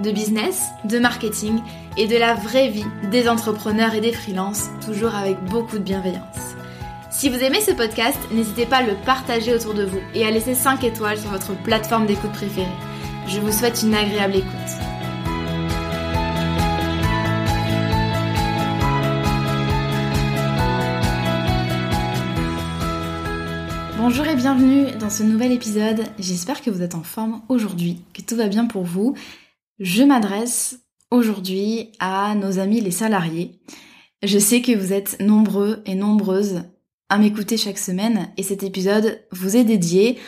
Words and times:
de 0.00 0.10
business, 0.10 0.70
de 0.84 0.98
marketing 0.98 1.60
et 1.96 2.06
de 2.06 2.16
la 2.16 2.34
vraie 2.34 2.68
vie 2.68 2.86
des 3.10 3.28
entrepreneurs 3.28 3.94
et 3.94 4.00
des 4.00 4.12
freelances, 4.12 4.70
toujours 4.84 5.14
avec 5.14 5.42
beaucoup 5.44 5.78
de 5.78 5.84
bienveillance. 5.84 6.56
Si 7.10 7.28
vous 7.28 7.38
aimez 7.38 7.60
ce 7.60 7.72
podcast, 7.72 8.18
n'hésitez 8.32 8.66
pas 8.66 8.78
à 8.78 8.82
le 8.82 8.94
partager 9.04 9.54
autour 9.54 9.74
de 9.74 9.84
vous 9.84 10.00
et 10.14 10.24
à 10.24 10.30
laisser 10.30 10.54
5 10.54 10.84
étoiles 10.84 11.18
sur 11.18 11.30
votre 11.30 11.54
plateforme 11.62 12.06
d'écoute 12.06 12.32
préférée. 12.32 12.66
Je 13.26 13.40
vous 13.40 13.52
souhaite 13.52 13.82
une 13.82 13.94
agréable 13.94 14.36
écoute. 14.36 14.50
Bonjour 23.98 24.26
et 24.26 24.34
bienvenue 24.34 24.90
dans 24.98 25.10
ce 25.10 25.22
nouvel 25.22 25.52
épisode. 25.52 26.00
J'espère 26.18 26.62
que 26.62 26.70
vous 26.70 26.80
êtes 26.80 26.94
en 26.94 27.02
forme 27.02 27.42
aujourd'hui, 27.48 28.00
que 28.14 28.22
tout 28.22 28.34
va 28.34 28.48
bien 28.48 28.66
pour 28.66 28.82
vous 28.82 29.14
je 29.80 30.02
m'adresse 30.02 30.78
aujourd'hui 31.10 31.90
à 31.98 32.34
nos 32.34 32.58
amis 32.58 32.82
les 32.82 32.90
salariés. 32.90 33.58
Je 34.22 34.38
sais 34.38 34.60
que 34.60 34.76
vous 34.76 34.92
êtes 34.92 35.18
nombreux 35.20 35.82
et 35.86 35.94
nombreuses 35.94 36.62
à 37.08 37.16
m'écouter 37.16 37.56
chaque 37.56 37.78
semaine 37.78 38.28
et 38.36 38.42
cet 38.42 38.62
épisode 38.62 39.22
vous 39.32 39.56
est 39.56 39.64
dédié. 39.64 40.18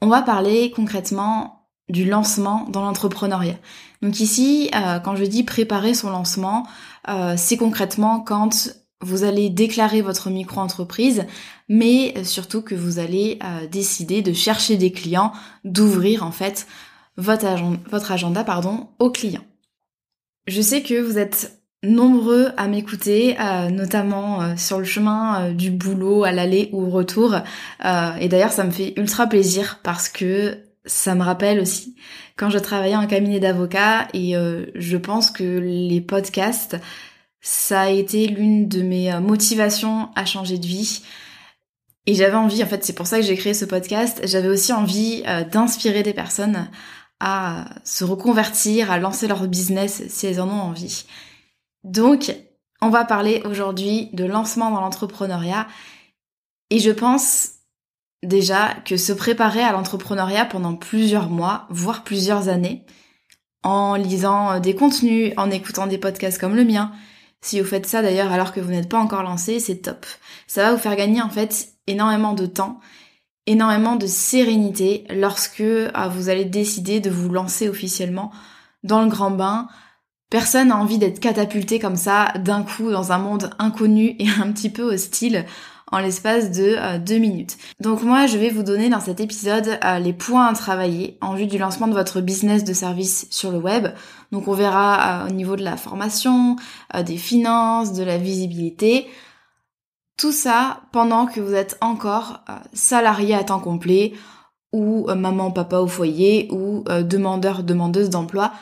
On 0.00 0.08
va 0.08 0.22
parler 0.22 0.72
concrètement 0.74 1.68
du 1.90 2.06
lancement 2.06 2.66
dans 2.70 2.80
l'entrepreneuriat. 2.80 3.58
Donc 4.00 4.18
ici, 4.18 4.70
euh, 4.74 4.98
quand 4.98 5.14
je 5.14 5.24
dis 5.24 5.44
préparer 5.44 5.92
son 5.92 6.10
lancement, 6.10 6.66
euh, 7.08 7.34
c'est 7.36 7.58
concrètement 7.58 8.20
quand 8.20 8.70
vous 9.02 9.24
allez 9.24 9.50
déclarer 9.50 10.00
votre 10.00 10.30
micro-entreprise, 10.30 11.26
mais 11.68 12.24
surtout 12.24 12.62
que 12.62 12.74
vous 12.74 12.98
allez 12.98 13.38
euh, 13.44 13.66
décider 13.66 14.22
de 14.22 14.32
chercher 14.32 14.78
des 14.78 14.90
clients, 14.90 15.32
d'ouvrir 15.64 16.24
en 16.24 16.32
fait 16.32 16.66
votre 17.16 18.12
agenda, 18.12 18.44
pardon, 18.44 18.88
aux 18.98 19.10
clients. 19.10 19.44
Je 20.46 20.60
sais 20.60 20.82
que 20.82 21.00
vous 21.00 21.18
êtes 21.18 21.56
nombreux 21.82 22.50
à 22.56 22.68
m'écouter, 22.68 23.36
euh, 23.40 23.70
notamment 23.70 24.42
euh, 24.42 24.56
sur 24.56 24.78
le 24.78 24.84
chemin 24.84 25.40
euh, 25.40 25.52
du 25.52 25.70
boulot 25.70 26.24
à 26.24 26.32
l'aller 26.32 26.68
ou 26.72 26.86
au 26.86 26.90
retour. 26.90 27.34
et 27.84 28.28
d'ailleurs, 28.28 28.52
ça 28.52 28.64
me 28.64 28.70
fait 28.70 28.94
ultra 28.96 29.26
plaisir 29.26 29.80
parce 29.82 30.08
que 30.08 30.58
ça 30.84 31.14
me 31.14 31.22
rappelle 31.22 31.60
aussi 31.60 31.96
quand 32.36 32.50
je 32.50 32.58
travaillais 32.58 32.96
en 32.96 33.06
cabinet 33.06 33.40
d'avocat 33.40 34.08
et 34.12 34.34
je 34.74 34.96
pense 34.96 35.30
que 35.30 35.42
les 35.42 36.00
podcasts, 36.00 36.76
ça 37.40 37.82
a 37.82 37.90
été 37.90 38.26
l'une 38.26 38.68
de 38.68 38.82
mes 38.82 39.18
motivations 39.20 40.10
à 40.14 40.26
changer 40.26 40.58
de 40.58 40.66
vie. 40.66 41.02
Et 42.04 42.14
j'avais 42.14 42.36
envie, 42.36 42.62
en 42.62 42.66
fait, 42.66 42.84
c'est 42.84 42.92
pour 42.92 43.06
ça 43.06 43.18
que 43.18 43.24
j'ai 43.24 43.36
créé 43.36 43.54
ce 43.54 43.64
podcast, 43.64 44.20
j'avais 44.24 44.48
aussi 44.48 44.72
envie 44.72 45.24
d'inspirer 45.50 46.02
des 46.02 46.12
personnes 46.12 46.68
à 47.20 47.66
se 47.84 48.04
reconvertir, 48.04 48.90
à 48.90 48.98
lancer 48.98 49.26
leur 49.26 49.46
business 49.48 50.02
si 50.08 50.26
elles 50.26 50.40
en 50.40 50.48
ont 50.48 50.60
envie. 50.60 51.06
Donc, 51.84 52.34
on 52.82 52.90
va 52.90 53.04
parler 53.04 53.42
aujourd'hui 53.44 54.10
de 54.12 54.24
lancement 54.24 54.70
dans 54.70 54.80
l'entrepreneuriat 54.80 55.66
et 56.70 56.78
je 56.78 56.90
pense 56.90 57.50
déjà 58.22 58.74
que 58.84 58.96
se 58.96 59.12
préparer 59.12 59.62
à 59.62 59.72
l'entrepreneuriat 59.72 60.44
pendant 60.44 60.74
plusieurs 60.74 61.30
mois, 61.30 61.66
voire 61.70 62.02
plusieurs 62.04 62.48
années, 62.48 62.84
en 63.62 63.94
lisant 63.94 64.60
des 64.60 64.74
contenus, 64.74 65.32
en 65.36 65.50
écoutant 65.50 65.86
des 65.86 65.98
podcasts 65.98 66.38
comme 66.38 66.56
le 66.56 66.64
mien, 66.64 66.92
si 67.46 67.60
vous 67.60 67.66
faites 67.66 67.86
ça 67.86 68.02
d'ailleurs 68.02 68.32
alors 68.32 68.52
que 68.52 68.60
vous 68.60 68.70
n'êtes 68.70 68.88
pas 68.88 68.98
encore 68.98 69.22
lancé, 69.22 69.60
c'est 69.60 69.76
top. 69.76 70.04
Ça 70.46 70.62
va 70.62 70.72
vous 70.72 70.80
faire 70.80 70.96
gagner 70.96 71.22
en 71.22 71.30
fait 71.30 71.68
énormément 71.86 72.32
de 72.32 72.46
temps 72.46 72.80
énormément 73.46 73.96
de 73.96 74.06
sérénité 74.06 75.04
lorsque 75.10 75.62
ah, 75.94 76.08
vous 76.08 76.28
allez 76.28 76.44
décider 76.44 77.00
de 77.00 77.10
vous 77.10 77.28
lancer 77.30 77.68
officiellement 77.68 78.32
dans 78.82 79.02
le 79.02 79.08
grand 79.08 79.30
bain. 79.30 79.68
Personne 80.30 80.68
n'a 80.68 80.76
envie 80.76 80.98
d'être 80.98 81.20
catapulté 81.20 81.78
comme 81.78 81.96
ça 81.96 82.32
d'un 82.38 82.62
coup 82.62 82.90
dans 82.90 83.12
un 83.12 83.18
monde 83.18 83.50
inconnu 83.58 84.16
et 84.18 84.28
un 84.28 84.50
petit 84.52 84.70
peu 84.70 84.82
hostile 84.82 85.44
en 85.92 85.98
l'espace 85.98 86.50
de 86.50 86.74
euh, 86.76 86.98
deux 86.98 87.18
minutes. 87.18 87.56
Donc 87.80 88.02
moi, 88.02 88.26
je 88.26 88.38
vais 88.38 88.50
vous 88.50 88.64
donner 88.64 88.88
dans 88.88 89.00
cet 89.00 89.20
épisode 89.20 89.78
euh, 89.84 89.98
les 90.00 90.12
points 90.12 90.46
à 90.46 90.52
travailler 90.52 91.16
en 91.20 91.34
vue 91.34 91.46
du 91.46 91.58
lancement 91.58 91.86
de 91.86 91.92
votre 91.92 92.20
business 92.20 92.64
de 92.64 92.72
service 92.72 93.28
sur 93.30 93.52
le 93.52 93.58
web. 93.58 93.88
Donc 94.32 94.48
on 94.48 94.52
verra 94.52 95.22
euh, 95.22 95.28
au 95.28 95.32
niveau 95.32 95.54
de 95.54 95.62
la 95.62 95.76
formation, 95.76 96.56
des 97.04 97.16
finances, 97.16 97.92
de 97.92 98.02
la 98.02 98.18
visibilité, 98.18 99.06
tout 100.16 100.32
ça 100.32 100.82
pendant 100.92 101.26
que 101.26 101.40
vous 101.40 101.54
êtes 101.54 101.76
encore 101.80 102.40
euh, 102.48 102.54
salarié 102.72 103.34
à 103.34 103.44
temps 103.44 103.60
complet 103.60 104.14
ou 104.72 105.06
euh, 105.08 105.14
maman, 105.14 105.50
papa 105.50 105.78
au 105.78 105.86
foyer 105.86 106.48
ou 106.50 106.84
euh, 106.88 107.02
demandeur, 107.02 107.62
demandeuse 107.62 108.10
d'emploi, 108.10 108.52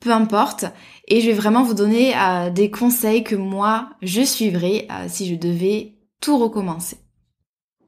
peu 0.00 0.12
importe. 0.12 0.66
Et 1.08 1.20
je 1.20 1.26
vais 1.26 1.36
vraiment 1.36 1.62
vous 1.62 1.74
donner 1.74 2.14
des 2.52 2.70
conseils 2.70 3.24
que 3.24 3.34
moi 3.34 3.90
je 4.02 4.22
suivrai 4.22 4.88
si 5.08 5.26
je 5.26 5.34
devais 5.34 5.98
tout 6.20 6.38
recommencer. 6.38 6.98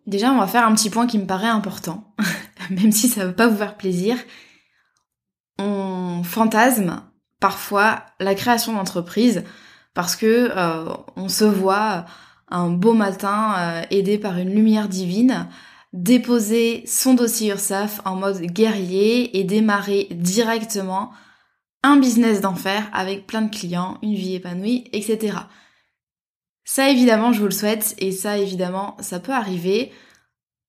Déjà, 0.06 0.30
on 0.32 0.38
va 0.38 0.46
faire 0.46 0.66
un 0.66 0.74
petit 0.74 0.90
point 0.90 1.06
qui 1.06 1.18
me 1.18 1.26
paraît 1.26 1.48
important, 1.48 2.14
même 2.70 2.92
si 2.92 3.08
ça 3.08 3.22
ne 3.22 3.26
va 3.26 3.32
pas 3.32 3.48
vous 3.48 3.56
faire 3.56 3.76
plaisir. 3.76 4.16
On 5.58 6.22
fantasme 6.24 7.02
parfois 7.40 8.02
la 8.20 8.34
création 8.34 8.72
d'entreprise 8.72 9.44
parce 9.94 10.16
que 10.16 10.52
on 11.16 11.28
se 11.28 11.44
voit 11.44 12.06
un 12.48 12.68
beau 12.68 12.92
matin, 12.92 13.54
euh, 13.58 13.82
aidé 13.90 14.18
par 14.18 14.38
une 14.38 14.54
lumière 14.54 14.88
divine, 14.88 15.48
déposer 15.92 16.84
son 16.86 17.14
dossier 17.14 17.50
URSAF 17.50 18.00
en 18.04 18.16
mode 18.16 18.40
guerrier 18.40 19.38
et 19.38 19.44
démarrer 19.44 20.08
directement 20.10 21.10
un 21.82 21.96
business 21.96 22.40
d'enfer 22.40 22.88
avec 22.92 23.26
plein 23.26 23.42
de 23.42 23.54
clients, 23.54 23.98
une 24.02 24.14
vie 24.14 24.34
épanouie, 24.34 24.88
etc. 24.92 25.38
Ça 26.64 26.90
évidemment 26.90 27.32
je 27.32 27.40
vous 27.40 27.46
le 27.46 27.52
souhaite 27.52 27.94
et 27.98 28.12
ça 28.12 28.38
évidemment 28.38 28.96
ça 29.00 29.20
peut 29.20 29.32
arriver, 29.32 29.92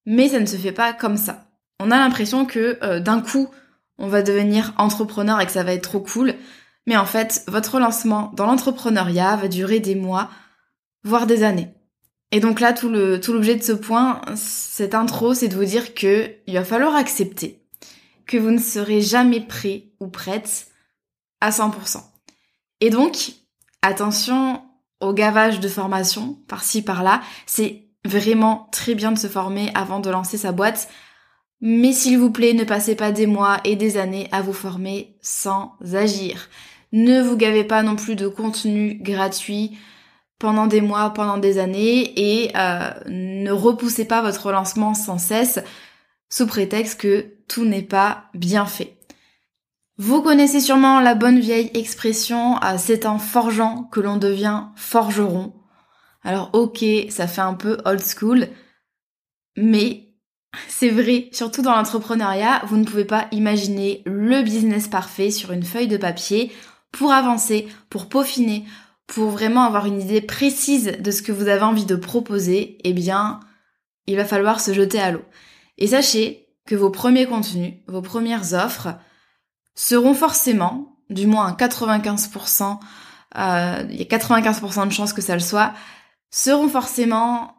mais 0.06 0.30
ça 0.30 0.40
ne 0.40 0.46
se 0.46 0.56
fait 0.56 0.72
pas 0.72 0.94
comme 0.94 1.18
ça. 1.18 1.48
On 1.80 1.92
a 1.92 1.98
l'impression 1.98 2.46
que 2.46 2.78
euh, 2.84 3.00
d'un 3.00 3.22
coup 3.22 3.50
on 3.98 4.08
va 4.08 4.22
devenir 4.22 4.74
entrepreneur 4.78 5.42
et 5.42 5.46
que 5.46 5.52
ça 5.52 5.64
va 5.64 5.74
être 5.74 5.90
trop 5.90 6.00
cool, 6.00 6.36
mais 6.86 6.98
en 6.98 7.06
fait 7.06 7.44
votre 7.48 7.80
lancement 7.80 8.32
dans 8.36 8.46
l'entrepreneuriat 8.46 9.36
va 9.36 9.48
durer 9.48 9.80
des 9.80 9.96
mois, 9.96 10.30
voire 11.08 11.28
des 11.28 11.44
années. 11.44 11.70
Et 12.32 12.40
donc 12.40 12.60
là, 12.60 12.74
tout 12.74 12.90
l'objet 12.90 13.56
de 13.56 13.64
ce 13.64 13.72
point, 13.72 14.22
cette 14.36 14.94
intro, 14.94 15.34
c'est 15.34 15.48
de 15.48 15.56
vous 15.56 15.66
dire 15.66 15.94
que 15.94 16.30
il 16.46 16.54
va 16.54 16.66
falloir 16.66 16.96
accepter 16.96 17.64
que 18.26 18.38
vous 18.38 18.52
ne 18.52 18.60
serez 18.60 19.02
jamais 19.02 19.40
prêt 19.40 19.86
ou 20.00 20.08
prête 20.08 20.68
à 21.40 21.50
100%. 21.50 22.02
Et 22.82 22.90
donc, 22.90 23.32
attention 23.82 24.62
au 25.00 25.14
gavage 25.14 25.60
de 25.60 25.68
formation 25.68 26.38
par-ci 26.48 26.82
par-là. 26.82 27.22
C'est 27.46 27.86
vraiment 28.06 28.68
très 28.72 28.96
bien 28.96 29.12
de 29.12 29.18
se 29.18 29.28
former 29.28 29.72
avant 29.74 30.00
de 30.00 30.10
lancer 30.10 30.38
sa 30.38 30.52
boîte. 30.52 30.90
Mais 31.62 31.92
s'il 31.92 32.18
vous 32.18 32.32
plaît, 32.32 32.54
ne 32.54 32.64
passez 32.64 32.96
pas 32.96 33.12
des 33.12 33.28
mois 33.28 33.60
et 33.64 33.76
des 33.76 33.98
années 33.98 34.28
à 34.32 34.42
vous 34.42 34.54
former 34.54 35.18
sans 35.22 35.74
agir. 35.94 36.50
Ne 36.92 37.22
vous 37.22 37.36
gavez 37.36 37.64
pas 37.64 37.84
non 37.84 37.96
plus 37.96 38.16
de 38.16 38.28
contenu 38.28 39.00
gratuit 39.02 39.78
pendant 40.40 40.68
des 40.68 40.82
mois, 40.82 41.12
pendant 41.12 41.38
des 41.38 41.58
années 41.58 42.14
et 42.16 42.52
euh, 42.56 42.92
ne 43.08 43.52
repoussez 43.52 44.06
pas 44.06 44.22
votre 44.22 44.52
lancement 44.52 44.94
sans 44.94 45.18
cesse 45.18 45.60
sous 46.30 46.48
prétexte 46.48 47.00
que 47.00 47.34
tout 47.48 47.66
n'est 47.66 47.82
pas 47.82 48.26
bien 48.34 48.66
fait. 48.66 48.98
Vous 49.98 50.22
connaissez 50.22 50.60
sûrement 50.60 51.00
la 51.00 51.16
bonne 51.16 51.40
vieille 51.40 51.72
expression 51.74 52.60
c'est 52.78 53.08
en 53.08 53.18
forgeant 53.18 53.84
que 53.92 54.00
l'on 54.00 54.18
devient 54.18 54.66
forgeron. 54.76 55.54
Alors 56.24 56.52
ok, 56.54 56.86
ça 57.10 57.26
fait 57.26 57.42
un 57.42 57.56
peu 57.56 57.78
old 57.86 58.02
school, 58.04 58.48
mais 59.56 60.08
c'est 60.68 60.90
vrai, 60.90 61.30
surtout 61.32 61.62
dans 61.62 61.76
l'entrepreneuriat, 61.76 62.62
vous 62.68 62.78
ne 62.78 62.86
pouvez 62.86 63.06
pas 63.06 63.28
imaginer 63.32 64.04
le 64.06 64.42
business 64.44 64.88
parfait 64.88 65.32
sur 65.32 65.52
une 65.52 65.64
feuille 65.64 65.88
de 65.88 65.98
papier 65.98 66.52
pour 66.92 67.12
avancer, 67.12 67.68
pour 67.90 68.08
peaufiner, 68.08 68.66
pour 69.08 69.30
vraiment 69.32 69.64
avoir 69.64 69.86
une 69.86 70.02
idée 70.02 70.22
précise 70.22 70.98
de 71.00 71.12
ce 71.12 71.22
que 71.22 71.32
vous 71.32 71.48
avez 71.48 71.64
envie 71.64 71.86
de 71.86 71.96
proposer, 71.96 72.78
eh 72.84 72.94
bien, 72.94 73.40
il 74.06 74.18
va 74.18 74.26
falloir 74.26 74.60
se 74.60 74.74
jeter 74.74 75.00
à 75.00 75.12
l'eau. 75.12 75.24
Et 75.78 75.88
sachez 75.88 76.50
que 76.66 76.76
vos 76.76 76.90
premiers 76.90 77.26
contenus, 77.26 77.76
vos 77.88 78.02
premières 78.02 78.54
offres 78.54 78.90
seront 79.76 80.14
forcément, 80.14 80.98
du 81.10 81.26
moins 81.26 81.48
à 81.48 81.54
95%, 81.54 82.80
euh, 83.38 83.84
il 83.90 83.96
y 83.98 84.02
a 84.02 84.18
95% 84.18 84.88
de 84.88 84.92
chances 84.92 85.14
que 85.14 85.22
ça 85.22 85.34
le 85.34 85.40
soit, 85.40 85.74
seront 86.30 86.68
forcément 86.68 87.56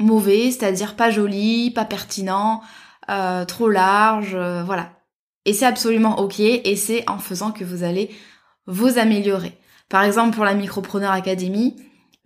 mauvais, 0.00 0.50
c'est-à-dire 0.50 0.96
pas 0.96 1.10
jolis, 1.10 1.70
pas 1.70 1.84
pertinents, 1.84 2.62
euh, 3.10 3.44
trop 3.44 3.68
larges, 3.68 4.34
euh, 4.34 4.62
voilà. 4.64 4.92
Et 5.44 5.52
c'est 5.52 5.66
absolument 5.66 6.18
ok, 6.18 6.40
et 6.40 6.76
c'est 6.76 7.08
en 7.08 7.18
faisant 7.18 7.52
que 7.52 7.64
vous 7.64 7.82
allez 7.82 8.10
vous 8.66 8.98
améliorer. 8.98 9.58
Par 9.88 10.02
exemple, 10.02 10.34
pour 10.34 10.44
la 10.44 10.54
Micropreneur 10.54 11.12
Academy, 11.12 11.76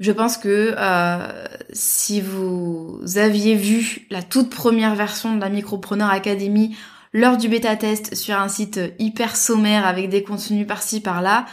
je 0.03 0.11
pense 0.11 0.37
que 0.37 0.75
euh, 0.77 1.47
si 1.73 2.21
vous 2.21 3.01
aviez 3.17 3.55
vu 3.55 4.07
la 4.11 4.23
toute 4.23 4.51
première 4.51 4.97
version 4.97 5.37
de 5.37 5.41
la 5.41 5.49
Micropreneur 5.49 6.11
Academy 6.11 6.77
lors 7.13 7.37
du 7.37 7.49
bêta 7.49 7.77
test 7.77 8.17
sur 8.17 8.37
un 8.37 8.49
site 8.49 8.81
hyper 8.99 9.37
sommaire 9.37 9.87
avec 9.87 10.09
des 10.09 10.25
contenus 10.25 10.67
par-ci 10.67 11.01
par-là, 11.01 11.47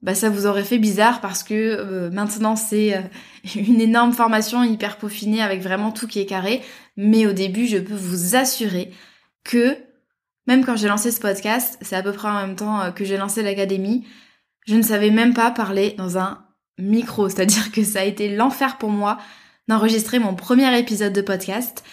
bah 0.00 0.14
ça 0.14 0.30
vous 0.30 0.46
aurait 0.46 0.64
fait 0.64 0.78
bizarre 0.78 1.20
parce 1.20 1.42
que 1.42 1.52
euh, 1.54 2.10
maintenant 2.10 2.56
c'est 2.56 2.96
euh, 2.96 3.02
une 3.56 3.82
énorme 3.82 4.12
formation 4.12 4.62
hyper 4.64 4.96
peaufinée 4.96 5.42
avec 5.42 5.60
vraiment 5.60 5.92
tout 5.92 6.06
qui 6.06 6.20
est 6.20 6.26
carré. 6.26 6.62
Mais 6.96 7.26
au 7.26 7.32
début, 7.32 7.66
je 7.66 7.76
peux 7.76 7.94
vous 7.94 8.36
assurer 8.36 8.90
que 9.44 9.76
même 10.46 10.64
quand 10.64 10.76
j'ai 10.76 10.88
lancé 10.88 11.10
ce 11.10 11.20
podcast, 11.20 11.76
c'est 11.82 11.96
à 11.96 12.02
peu 12.02 12.12
près 12.12 12.28
en 12.28 12.46
même 12.46 12.56
temps 12.56 12.90
que 12.92 13.04
j'ai 13.04 13.18
lancé 13.18 13.42
l'académie, 13.42 14.06
je 14.66 14.74
ne 14.74 14.82
savais 14.82 15.10
même 15.10 15.34
pas 15.34 15.50
parler 15.50 15.94
dans 15.96 16.18
un 16.18 16.44
micro, 16.78 17.28
c'est-à-dire 17.28 17.70
que 17.72 17.84
ça 17.84 18.00
a 18.00 18.04
été 18.04 18.34
l'enfer 18.34 18.78
pour 18.78 18.90
moi 18.90 19.18
d'enregistrer 19.68 20.18
mon 20.18 20.34
premier 20.34 20.78
épisode 20.78 21.12
de 21.12 21.22
podcast. 21.22 21.84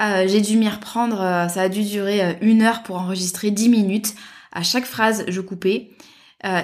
Euh, 0.00 0.26
j'ai 0.26 0.40
dû 0.40 0.56
m'y 0.56 0.68
reprendre, 0.68 1.20
euh, 1.20 1.48
ça 1.48 1.62
a 1.62 1.68
dû 1.68 1.82
durer 1.82 2.24
euh, 2.24 2.32
une 2.40 2.62
heure 2.62 2.82
pour 2.82 2.96
enregistrer 2.96 3.50
dix 3.50 3.68
minutes. 3.68 4.14
À 4.52 4.62
chaque 4.62 4.86
phrase, 4.86 5.24
je 5.28 5.40
coupais. 5.40 5.90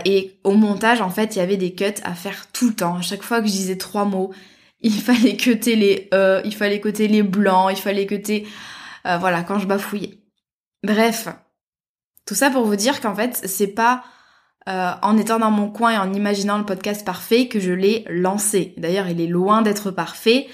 et 0.05 0.41
au 0.43 0.53
montage, 0.55 1.03
en 1.03 1.11
fait, 1.11 1.37
il 1.37 1.39
y 1.39 1.43
avait 1.43 1.59
des 1.59 1.75
cuts 1.75 2.01
à 2.03 2.15
faire 2.15 2.51
tout 2.51 2.69
le 2.69 2.75
temps. 2.75 2.97
À 2.97 3.03
chaque 3.03 3.23
fois 3.23 3.41
que 3.41 3.47
je 3.47 3.53
disais 3.53 3.77
trois 3.77 4.07
mots, 4.07 4.33
il 4.81 4.93
fallait 4.93 5.37
cuter 5.37 5.77
les 5.77 6.09
E, 6.15 6.41
il 6.45 6.55
fallait 6.55 6.81
cuter 6.81 7.09
les 7.09 7.23
blancs, 7.23 7.71
il 7.71 7.81
fallait 7.81 8.07
cuter... 8.07 8.47
voilà, 9.05 9.43
quand 9.43 9.59
je 9.59 9.67
bafouillais. 9.67 10.19
Bref, 10.83 11.29
tout 12.27 12.35
ça 12.35 12.51
pour 12.51 12.65
vous 12.65 12.77
dire 12.77 13.01
qu'en 13.01 13.15
fait, 13.15 13.41
c'est 13.45 13.69
pas 13.69 14.03
euh, 14.69 14.93
en 15.03 15.17
étant 15.17 15.39
dans 15.39 15.51
mon 15.51 15.71
coin 15.71 15.93
et 15.93 15.99
en 15.99 16.13
imaginant 16.13 16.59
le 16.59 16.65
podcast 16.65 17.05
parfait 17.05 17.47
que 17.49 17.61
je 17.61 17.73
l'ai 17.73 18.05
lancé. 18.09 18.75
D'ailleurs, 18.77 19.09
il 19.09 19.21
est 19.21 19.29
loin 19.29 19.63
d'être 19.63 19.91
parfait. 19.91 20.49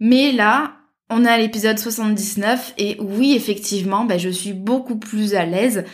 Mais 0.00 0.32
là, 0.32 0.72
on 1.10 1.24
est 1.24 1.28
à 1.28 1.38
l'épisode 1.38 1.78
79 1.78 2.74
et 2.78 2.96
oui, 3.00 3.34
effectivement, 3.34 4.04
ben, 4.04 4.18
je 4.18 4.30
suis 4.30 4.54
beaucoup 4.54 4.96
plus 4.96 5.34
à 5.34 5.44
l'aise. 5.44 5.84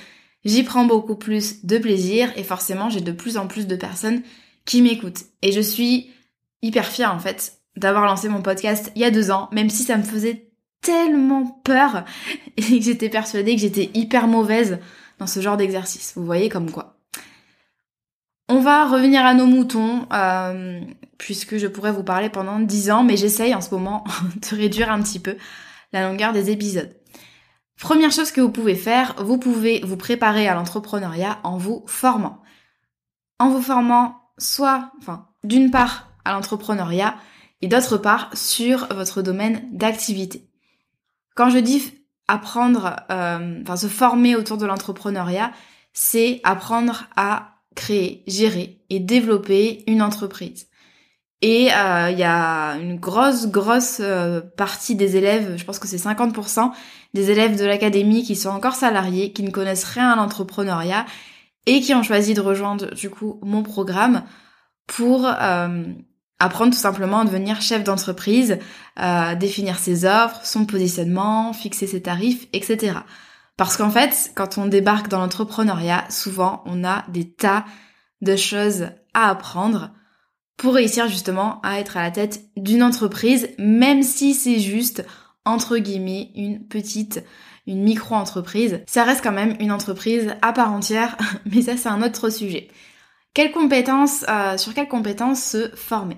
J'y 0.44 0.62
prends 0.62 0.84
beaucoup 0.84 1.16
plus 1.16 1.64
de 1.64 1.78
plaisir 1.78 2.32
et 2.36 2.44
forcément, 2.44 2.88
j'ai 2.88 3.00
de 3.00 3.12
plus 3.12 3.36
en 3.36 3.46
plus 3.46 3.66
de 3.66 3.76
personnes 3.76 4.22
qui 4.64 4.80
m'écoutent. 4.80 5.24
Et 5.42 5.52
je 5.52 5.60
suis 5.60 6.10
hyper 6.62 6.86
fière 6.86 7.12
en 7.12 7.18
fait 7.18 7.58
d'avoir 7.76 8.04
lancé 8.04 8.28
mon 8.28 8.42
podcast 8.42 8.92
il 8.94 9.02
y 9.02 9.04
a 9.04 9.10
deux 9.10 9.30
ans, 9.30 9.48
même 9.52 9.70
si 9.70 9.82
ça 9.82 9.96
me 9.96 10.02
faisait 10.02 10.50
tellement 10.82 11.60
peur 11.64 12.04
et 12.56 12.62
que 12.62 12.84
j'étais 12.84 13.08
persuadée 13.08 13.54
que 13.56 13.60
j'étais 13.60 13.90
hyper 13.94 14.28
mauvaise 14.28 14.78
dans 15.18 15.26
ce 15.26 15.40
genre 15.40 15.56
d'exercice. 15.56 16.12
Vous 16.16 16.24
voyez 16.24 16.48
comme 16.48 16.70
quoi. 16.70 16.99
On 18.52 18.58
va 18.58 18.88
revenir 18.88 19.24
à 19.24 19.32
nos 19.32 19.46
moutons, 19.46 20.08
euh, 20.12 20.80
puisque 21.18 21.56
je 21.56 21.68
pourrais 21.68 21.92
vous 21.92 22.02
parler 22.02 22.28
pendant 22.30 22.58
10 22.58 22.90
ans, 22.90 23.04
mais 23.04 23.16
j'essaye 23.16 23.54
en 23.54 23.60
ce 23.60 23.72
moment 23.72 24.02
de 24.50 24.56
réduire 24.56 24.90
un 24.90 25.00
petit 25.00 25.20
peu 25.20 25.36
la 25.92 26.08
longueur 26.08 26.32
des 26.32 26.50
épisodes. 26.50 26.92
Première 27.80 28.10
chose 28.10 28.32
que 28.32 28.40
vous 28.40 28.50
pouvez 28.50 28.74
faire, 28.74 29.14
vous 29.18 29.38
pouvez 29.38 29.80
vous 29.84 29.96
préparer 29.96 30.48
à 30.48 30.54
l'entrepreneuriat 30.54 31.38
en 31.44 31.58
vous 31.58 31.84
formant. 31.86 32.42
En 33.38 33.50
vous 33.50 33.62
formant 33.62 34.16
soit, 34.36 34.90
enfin, 34.98 35.28
d'une 35.44 35.70
part 35.70 36.08
à 36.24 36.32
l'entrepreneuriat 36.32 37.14
et 37.62 37.68
d'autre 37.68 37.98
part 37.98 38.30
sur 38.36 38.92
votre 38.92 39.22
domaine 39.22 39.62
d'activité. 39.70 40.50
Quand 41.36 41.50
je 41.50 41.58
dis 41.58 42.04
apprendre, 42.26 42.96
euh, 43.12 43.60
enfin 43.62 43.76
se 43.76 43.86
former 43.86 44.34
autour 44.34 44.56
de 44.56 44.66
l'entrepreneuriat, 44.66 45.52
c'est 45.92 46.40
apprendre 46.42 47.04
à 47.14 47.59
créer, 47.74 48.22
gérer 48.26 48.78
et 48.90 49.00
développer 49.00 49.84
une 49.86 50.02
entreprise. 50.02 50.66
Et 51.42 51.72
euh, 51.72 52.10
il 52.10 52.18
y 52.18 52.24
a 52.24 52.72
une 52.74 52.98
grosse, 52.98 53.46
grosse 53.46 53.98
euh, 54.00 54.42
partie 54.42 54.94
des 54.94 55.16
élèves, 55.16 55.56
je 55.56 55.64
pense 55.64 55.78
que 55.78 55.88
c'est 55.88 55.96
50% 55.96 56.70
des 57.14 57.30
élèves 57.30 57.58
de 57.58 57.64
l'académie 57.64 58.22
qui 58.24 58.36
sont 58.36 58.50
encore 58.50 58.74
salariés, 58.74 59.32
qui 59.32 59.42
ne 59.42 59.50
connaissent 59.50 59.84
rien 59.84 60.10
à 60.10 60.16
l'entrepreneuriat 60.16 61.06
et 61.64 61.80
qui 61.80 61.94
ont 61.94 62.02
choisi 62.02 62.34
de 62.34 62.42
rejoindre 62.42 62.94
du 62.94 63.08
coup 63.08 63.40
mon 63.42 63.62
programme 63.62 64.22
pour 64.86 65.26
euh, 65.26 65.84
apprendre 66.38 66.72
tout 66.72 66.78
simplement 66.78 67.20
à 67.20 67.24
devenir 67.24 67.62
chef 67.62 67.84
d'entreprise, 67.84 68.58
définir 69.38 69.78
ses 69.78 70.04
offres, 70.04 70.40
son 70.44 70.64
positionnement, 70.64 71.52
fixer 71.52 71.86
ses 71.86 72.02
tarifs, 72.02 72.48
etc. 72.52 72.94
Parce 73.60 73.76
qu'en 73.76 73.90
fait, 73.90 74.32
quand 74.34 74.56
on 74.56 74.64
débarque 74.64 75.08
dans 75.08 75.18
l'entrepreneuriat, 75.18 76.06
souvent 76.08 76.62
on 76.64 76.82
a 76.82 77.04
des 77.08 77.30
tas 77.30 77.66
de 78.22 78.34
choses 78.34 78.86
à 79.12 79.28
apprendre 79.28 79.90
pour 80.56 80.72
réussir 80.72 81.08
justement 81.08 81.60
à 81.60 81.78
être 81.78 81.98
à 81.98 82.02
la 82.02 82.10
tête 82.10 82.40
d'une 82.56 82.82
entreprise, 82.82 83.50
même 83.58 84.02
si 84.02 84.32
c'est 84.32 84.60
juste, 84.60 85.04
entre 85.44 85.76
guillemets, 85.76 86.30
une 86.36 86.66
petite, 86.68 87.22
une 87.66 87.82
micro-entreprise. 87.82 88.80
Ça 88.86 89.04
reste 89.04 89.22
quand 89.22 89.30
même 89.30 89.54
une 89.60 89.72
entreprise 89.72 90.34
à 90.40 90.54
part 90.54 90.72
entière, 90.72 91.18
mais 91.44 91.60
ça 91.60 91.76
c'est 91.76 91.90
un 91.90 92.00
autre 92.00 92.30
sujet. 92.30 92.68
Quelles 93.34 93.52
compétences, 93.52 94.24
euh, 94.30 94.56
sur 94.56 94.72
quelles 94.72 94.88
compétences 94.88 95.42
se 95.42 95.68
former? 95.76 96.16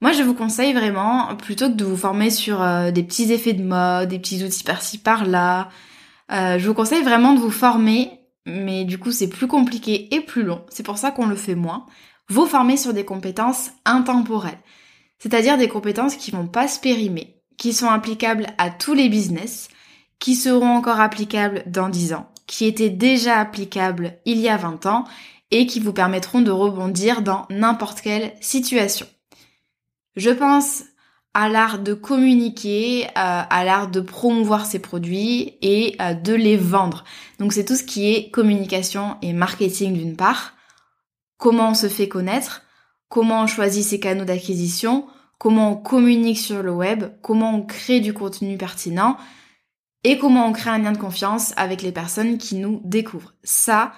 Moi, 0.00 0.10
je 0.10 0.24
vous 0.24 0.34
conseille 0.34 0.72
vraiment, 0.72 1.36
plutôt 1.36 1.68
que 1.68 1.76
de 1.76 1.84
vous 1.84 1.96
former 1.96 2.30
sur 2.30 2.60
euh, 2.60 2.90
des 2.90 3.04
petits 3.04 3.32
effets 3.32 3.52
de 3.52 3.62
mode, 3.62 4.08
des 4.08 4.18
petits 4.18 4.42
outils 4.42 4.64
par-ci 4.64 4.98
par-là, 4.98 5.68
euh, 6.32 6.58
je 6.58 6.66
vous 6.66 6.74
conseille 6.74 7.02
vraiment 7.02 7.34
de 7.34 7.40
vous 7.40 7.50
former, 7.50 8.20
mais 8.46 8.84
du 8.84 8.98
coup 8.98 9.12
c'est 9.12 9.28
plus 9.28 9.46
compliqué 9.46 10.14
et 10.14 10.20
plus 10.20 10.42
long, 10.42 10.64
c'est 10.68 10.82
pour 10.82 10.98
ça 10.98 11.10
qu'on 11.10 11.26
le 11.26 11.36
fait 11.36 11.54
moins. 11.54 11.86
Vous 12.28 12.46
former 12.46 12.76
sur 12.76 12.94
des 12.94 13.04
compétences 13.04 13.70
intemporelles, 13.84 14.60
c'est-à-dire 15.18 15.58
des 15.58 15.68
compétences 15.68 16.16
qui 16.16 16.30
vont 16.30 16.46
pas 16.46 16.68
se 16.68 16.80
périmer, 16.80 17.42
qui 17.58 17.72
sont 17.72 17.88
applicables 17.88 18.46
à 18.58 18.70
tous 18.70 18.94
les 18.94 19.08
business, 19.08 19.68
qui 20.18 20.34
seront 20.34 20.70
encore 20.70 21.00
applicables 21.00 21.62
dans 21.66 21.90
10 21.90 22.14
ans, 22.14 22.30
qui 22.46 22.64
étaient 22.64 22.90
déjà 22.90 23.38
applicables 23.38 24.18
il 24.24 24.38
y 24.38 24.48
a 24.48 24.56
20 24.56 24.86
ans 24.86 25.04
et 25.50 25.66
qui 25.66 25.80
vous 25.80 25.92
permettront 25.92 26.40
de 26.40 26.50
rebondir 26.50 27.22
dans 27.22 27.46
n'importe 27.50 28.00
quelle 28.00 28.32
situation. 28.40 29.06
Je 30.16 30.30
pense 30.30 30.84
à 31.34 31.48
l'art 31.48 31.80
de 31.80 31.94
communiquer, 31.94 33.06
euh, 33.06 33.08
à 33.16 33.64
l'art 33.64 33.90
de 33.90 34.00
promouvoir 34.00 34.66
ses 34.66 34.78
produits 34.78 35.58
et 35.62 35.96
euh, 36.00 36.14
de 36.14 36.32
les 36.32 36.56
vendre. 36.56 37.04
Donc 37.40 37.52
c'est 37.52 37.64
tout 37.64 37.74
ce 37.74 37.82
qui 37.82 38.14
est 38.14 38.30
communication 38.30 39.16
et 39.20 39.32
marketing 39.32 39.94
d'une 39.94 40.16
part, 40.16 40.54
comment 41.36 41.70
on 41.70 41.74
se 41.74 41.88
fait 41.88 42.08
connaître, 42.08 42.62
comment 43.08 43.42
on 43.42 43.46
choisit 43.48 43.84
ses 43.84 43.98
canaux 43.98 44.24
d'acquisition, 44.24 45.06
comment 45.38 45.72
on 45.72 45.76
communique 45.76 46.38
sur 46.38 46.62
le 46.62 46.72
web, 46.72 47.04
comment 47.20 47.56
on 47.56 47.62
crée 47.62 48.00
du 48.00 48.14
contenu 48.14 48.56
pertinent? 48.56 49.16
Et 50.06 50.18
comment 50.18 50.46
on 50.46 50.52
crée 50.52 50.70
un 50.70 50.78
lien 50.78 50.92
de 50.92 50.98
confiance 50.98 51.54
avec 51.56 51.80
les 51.80 51.90
personnes 51.90 52.36
qui 52.36 52.56
nous 52.56 52.80
découvrent? 52.84 53.34
Ça, 53.42 53.92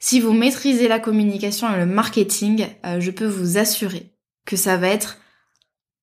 si 0.00 0.18
vous 0.18 0.32
maîtrisez 0.32 0.88
la 0.88 0.98
communication 0.98 1.72
et 1.72 1.78
le 1.78 1.86
marketing, 1.86 2.66
euh, 2.84 2.98
je 2.98 3.12
peux 3.12 3.26
vous 3.26 3.58
assurer 3.58 4.12
que 4.44 4.56
ça 4.56 4.76
va 4.76 4.88
être 4.88 5.18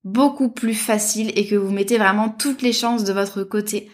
beaucoup 0.04 0.50
plus 0.50 0.74
facile 0.74 1.32
et 1.36 1.48
que 1.48 1.56
vous 1.56 1.72
mettez 1.72 1.98
vraiment 1.98 2.30
toutes 2.30 2.62
les 2.62 2.74
chances 2.74 3.04
de 3.04 3.14
votre 3.14 3.44
côté 3.44 3.92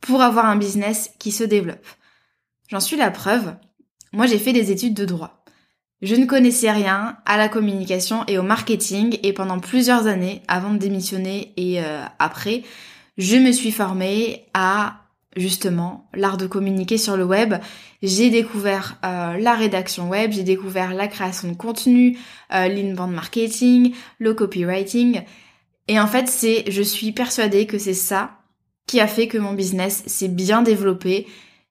pour 0.00 0.22
avoir 0.22 0.46
un 0.46 0.56
business 0.56 1.10
qui 1.18 1.32
se 1.32 1.44
développe. 1.44 1.86
J'en 2.68 2.80
suis 2.80 2.96
la 2.96 3.10
preuve. 3.10 3.54
Moi, 4.12 4.26
j'ai 4.26 4.38
fait 4.38 4.52
des 4.52 4.70
études 4.70 4.94
de 4.94 5.04
droit. 5.04 5.44
Je 6.02 6.14
ne 6.14 6.24
connaissais 6.24 6.70
rien 6.70 7.18
à 7.26 7.36
la 7.36 7.48
communication 7.48 8.24
et 8.26 8.38
au 8.38 8.42
marketing 8.42 9.18
et 9.22 9.32
pendant 9.32 9.60
plusieurs 9.60 10.06
années, 10.06 10.42
avant 10.48 10.72
de 10.72 10.78
démissionner 10.78 11.52
et 11.56 11.82
euh, 11.82 12.02
après, 12.18 12.62
je 13.18 13.36
me 13.36 13.52
suis 13.52 13.70
formée 13.70 14.46
à 14.54 14.99
justement 15.36 16.08
l'art 16.14 16.36
de 16.36 16.46
communiquer 16.46 16.98
sur 16.98 17.16
le 17.16 17.24
web. 17.24 17.54
J'ai 18.02 18.30
découvert 18.30 18.98
euh, 19.04 19.36
la 19.38 19.54
rédaction 19.54 20.08
web, 20.08 20.32
j'ai 20.32 20.42
découvert 20.42 20.94
la 20.94 21.08
création 21.08 21.48
de 21.48 21.56
contenu, 21.56 22.18
euh, 22.52 22.68
l'inbound 22.68 23.12
marketing, 23.12 23.94
le 24.18 24.34
copywriting. 24.34 25.22
Et 25.88 26.00
en 26.00 26.06
fait, 26.06 26.28
c'est, 26.28 26.70
je 26.70 26.82
suis 26.82 27.12
persuadée 27.12 27.66
que 27.66 27.78
c'est 27.78 27.94
ça 27.94 28.38
qui 28.86 29.00
a 29.00 29.06
fait 29.06 29.28
que 29.28 29.38
mon 29.38 29.52
business 29.52 30.02
s'est 30.06 30.28
bien 30.28 30.62
développé 30.62 31.26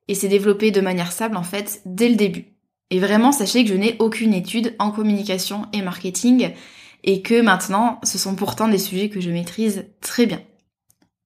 et 0.07 0.15
s'est 0.15 0.27
développé 0.27 0.71
de 0.71 0.81
manière 0.81 1.11
stable 1.11 1.37
en 1.37 1.43
fait 1.43 1.81
dès 1.85 2.09
le 2.09 2.15
début. 2.15 2.45
Et 2.91 2.99
vraiment, 2.99 3.31
sachez 3.31 3.63
que 3.63 3.69
je 3.69 3.75
n'ai 3.75 3.95
aucune 3.99 4.33
étude 4.33 4.73
en 4.79 4.91
communication 4.91 5.67
et 5.73 5.81
marketing 5.81 6.51
et 7.03 7.21
que 7.21 7.41
maintenant, 7.41 7.99
ce 8.03 8.17
sont 8.17 8.35
pourtant 8.35 8.67
des 8.67 8.77
sujets 8.77 9.09
que 9.09 9.21
je 9.21 9.29
maîtrise 9.29 9.85
très 10.01 10.25
bien. 10.25 10.41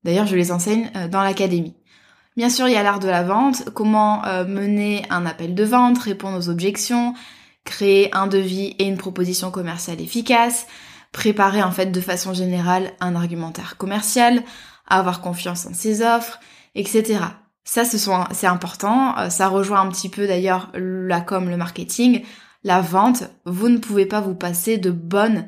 D'ailleurs, 0.04 0.28
je 0.28 0.36
les 0.36 0.52
enseigne 0.52 0.92
euh, 0.96 1.08
dans 1.08 1.24
l'académie. 1.24 1.76
Bien 2.36 2.50
sûr, 2.50 2.68
il 2.68 2.74
y 2.74 2.78
a 2.78 2.84
l'art 2.84 3.00
de 3.00 3.08
la 3.08 3.24
vente, 3.24 3.70
comment 3.74 4.26
euh, 4.26 4.44
mener 4.46 5.06
un 5.12 5.26
appel 5.26 5.54
de 5.54 5.64
vente, 5.64 6.00
répondre 6.00 6.38
aux 6.38 6.50
objections, 6.50 7.14
créer 7.64 8.14
un 8.16 8.26
devis 8.26 8.76
et 8.80 8.86
une 8.86 8.98
proposition 8.98 9.52
commerciale 9.52 10.02
efficace, 10.02 10.66
préparer 11.12 11.62
en 11.62 11.72
fait 11.72 11.88
de 11.88 12.02
façon 12.02 12.34
générale 12.34 12.92
un 13.00 13.16
argumentaire 13.16 13.78
commercial, 13.78 14.42
avoir 14.88 15.22
confiance 15.22 15.68
en 15.68 15.76
ses 15.76 16.02
offres, 16.02 16.40
etc. 16.74 17.20
Ça, 17.66 17.86
ce 17.86 17.98
c'est 18.32 18.48
important. 18.48 19.18
Euh, 19.20 19.30
ça 19.30 19.48
rejoint 19.48 19.82
un 19.82 19.90
petit 19.90 20.10
peu 20.10 20.26
d'ailleurs 20.26 20.72
la 20.74 21.22
com, 21.22 21.50
le 21.50 21.58
marketing, 21.58 22.24
la 22.64 22.82
vente. 22.82 23.26
Vous 23.46 23.70
ne 23.70 23.78
pouvez 23.78 24.08
pas 24.08 24.22
vous 24.22 24.36
passer 24.36 24.80
de 24.80 24.90
bonnes 24.90 25.48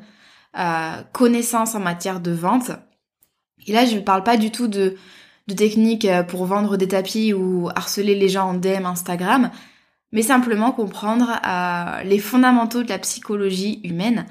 euh, 0.56 1.02
connaissances 1.12 1.74
en 1.74 1.80
matière 1.80 2.20
de 2.20 2.30
vente. 2.30 2.70
Et 3.66 3.72
là, 3.72 3.84
je 3.84 3.96
ne 3.96 4.00
parle 4.00 4.22
pas 4.22 4.36
du 4.36 4.52
tout 4.52 4.68
de, 4.68 4.96
de 5.46 5.54
techniques 5.54 6.04
euh, 6.04 6.22
pour 6.22 6.44
vendre 6.46 6.76
des 6.76 6.88
tapis 6.88 7.32
ou 7.32 7.68
harceler 7.74 8.14
les 8.14 8.28
gens 8.28 8.50
en 8.50 8.54
DM 8.54 8.86
Instagram, 8.86 9.50
mais 10.12 10.22
simplement 10.22 10.72
comprendre 10.72 11.40
euh, 11.46 12.02
les 12.02 12.18
fondamentaux 12.18 12.82
de 12.82 12.88
la 12.88 12.98
psychologie 12.98 13.80
humaine, 13.84 14.26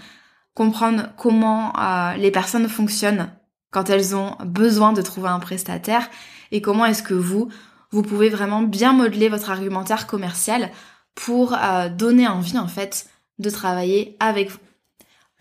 comprendre 0.53 1.09
comment 1.17 1.73
euh, 1.77 2.13
les 2.15 2.31
personnes 2.31 2.67
fonctionnent 2.67 3.29
quand 3.71 3.89
elles 3.89 4.15
ont 4.15 4.35
besoin 4.45 4.93
de 4.93 5.01
trouver 5.01 5.29
un 5.29 5.39
prestataire 5.39 6.09
et 6.51 6.61
comment 6.61 6.85
est-ce 6.85 7.03
que 7.03 7.13
vous, 7.13 7.49
vous 7.91 8.01
pouvez 8.03 8.29
vraiment 8.29 8.61
bien 8.61 8.93
modeler 8.93 9.27
votre 9.27 9.49
argumentaire 9.49 10.07
commercial 10.07 10.69
pour 11.13 11.57
donner 11.97 12.27
envie 12.27 12.57
en 12.57 12.67
fait 12.67 13.09
de 13.39 13.49
travailler 13.49 14.15
avec 14.19 14.49
vous. 14.49 14.59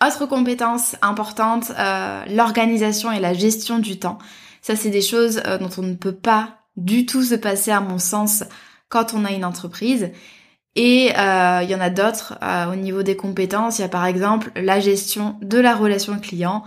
Autre 0.04 0.26
compétence 0.26 0.96
importante, 1.02 1.72
l'organisation 2.28 3.12
et 3.12 3.20
la 3.20 3.34
gestion 3.34 3.78
du 3.78 3.98
temps. 3.98 4.18
Ça, 4.64 4.76
c'est 4.76 4.88
des 4.88 5.02
choses 5.02 5.42
euh, 5.44 5.58
dont 5.58 5.68
on 5.76 5.82
ne 5.82 5.94
peut 5.94 6.14
pas 6.14 6.56
du 6.78 7.04
tout 7.04 7.22
se 7.22 7.34
passer, 7.34 7.70
à 7.70 7.80
mon 7.80 7.98
sens, 7.98 8.44
quand 8.88 9.12
on 9.12 9.26
a 9.26 9.32
une 9.32 9.44
entreprise. 9.44 10.10
Et 10.74 11.10
euh, 11.18 11.60
il 11.62 11.68
y 11.68 11.74
en 11.74 11.82
a 11.82 11.90
d'autres 11.90 12.38
euh, 12.42 12.72
au 12.72 12.74
niveau 12.74 13.02
des 13.02 13.14
compétences. 13.14 13.78
Il 13.78 13.82
y 13.82 13.84
a 13.84 13.90
par 13.90 14.06
exemple 14.06 14.50
la 14.56 14.80
gestion 14.80 15.36
de 15.42 15.58
la 15.58 15.74
relation 15.74 16.18
client. 16.18 16.64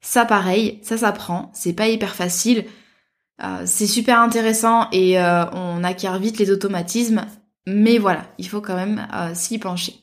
Ça, 0.00 0.24
pareil, 0.24 0.78
ça 0.84 0.96
s'apprend. 0.96 1.50
C'est 1.52 1.72
pas 1.72 1.88
hyper 1.88 2.14
facile. 2.14 2.66
c'est 3.64 3.88
super 3.88 4.20
intéressant 4.20 4.86
et 4.92 5.18
on 5.18 5.82
acquiert 5.82 6.18
vite 6.18 6.38
les 6.38 6.50
automatismes. 6.50 7.26
Mais 7.66 7.98
voilà, 7.98 8.22
il 8.38 8.48
faut 8.48 8.60
quand 8.60 8.76
même 8.76 9.06
s'y 9.34 9.58
pencher. 9.58 9.94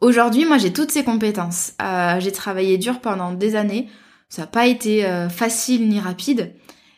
Aujourd'hui, 0.00 0.44
moi, 0.44 0.58
j'ai 0.58 0.72
toutes 0.72 0.90
ces 0.90 1.04
compétences. 1.04 1.72
j'ai 2.18 2.32
travaillé 2.32 2.78
dur 2.78 3.00
pendant 3.00 3.32
des 3.32 3.54
années. 3.56 3.88
Ça 4.28 4.42
n'a 4.42 4.46
pas 4.48 4.66
été 4.66 5.06
facile 5.30 5.88
ni 5.88 6.00
rapide 6.00 6.54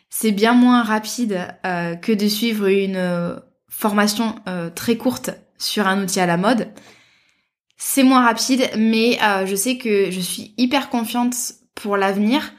c'est 0.09 0.31
bien 0.31 0.53
moins 0.53 0.83
rapide 0.83 1.47
euh, 1.65 1.95
que 1.95 2.11
de 2.11 2.27
suivre 2.27 2.67
une 2.67 2.95
euh, 2.95 3.35
formation 3.69 4.35
euh, 4.47 4.69
très 4.69 4.97
courte 4.97 5.31
sur 5.57 5.87
un 5.87 6.01
outil 6.01 6.19
à 6.19 6.25
la 6.25 6.37
mode. 6.37 6.69
C'est 7.77 8.03
moins 8.03 8.23
rapide, 8.23 8.67
mais 8.75 9.19
je 9.45 9.55
sais 9.55 9.77
que 9.77 10.09
je 10.09 10.19
suis 10.19 10.55
hyper 10.57 10.89
confiante 10.89 11.35
pour 11.75 11.95
l'avenir, 11.95 12.51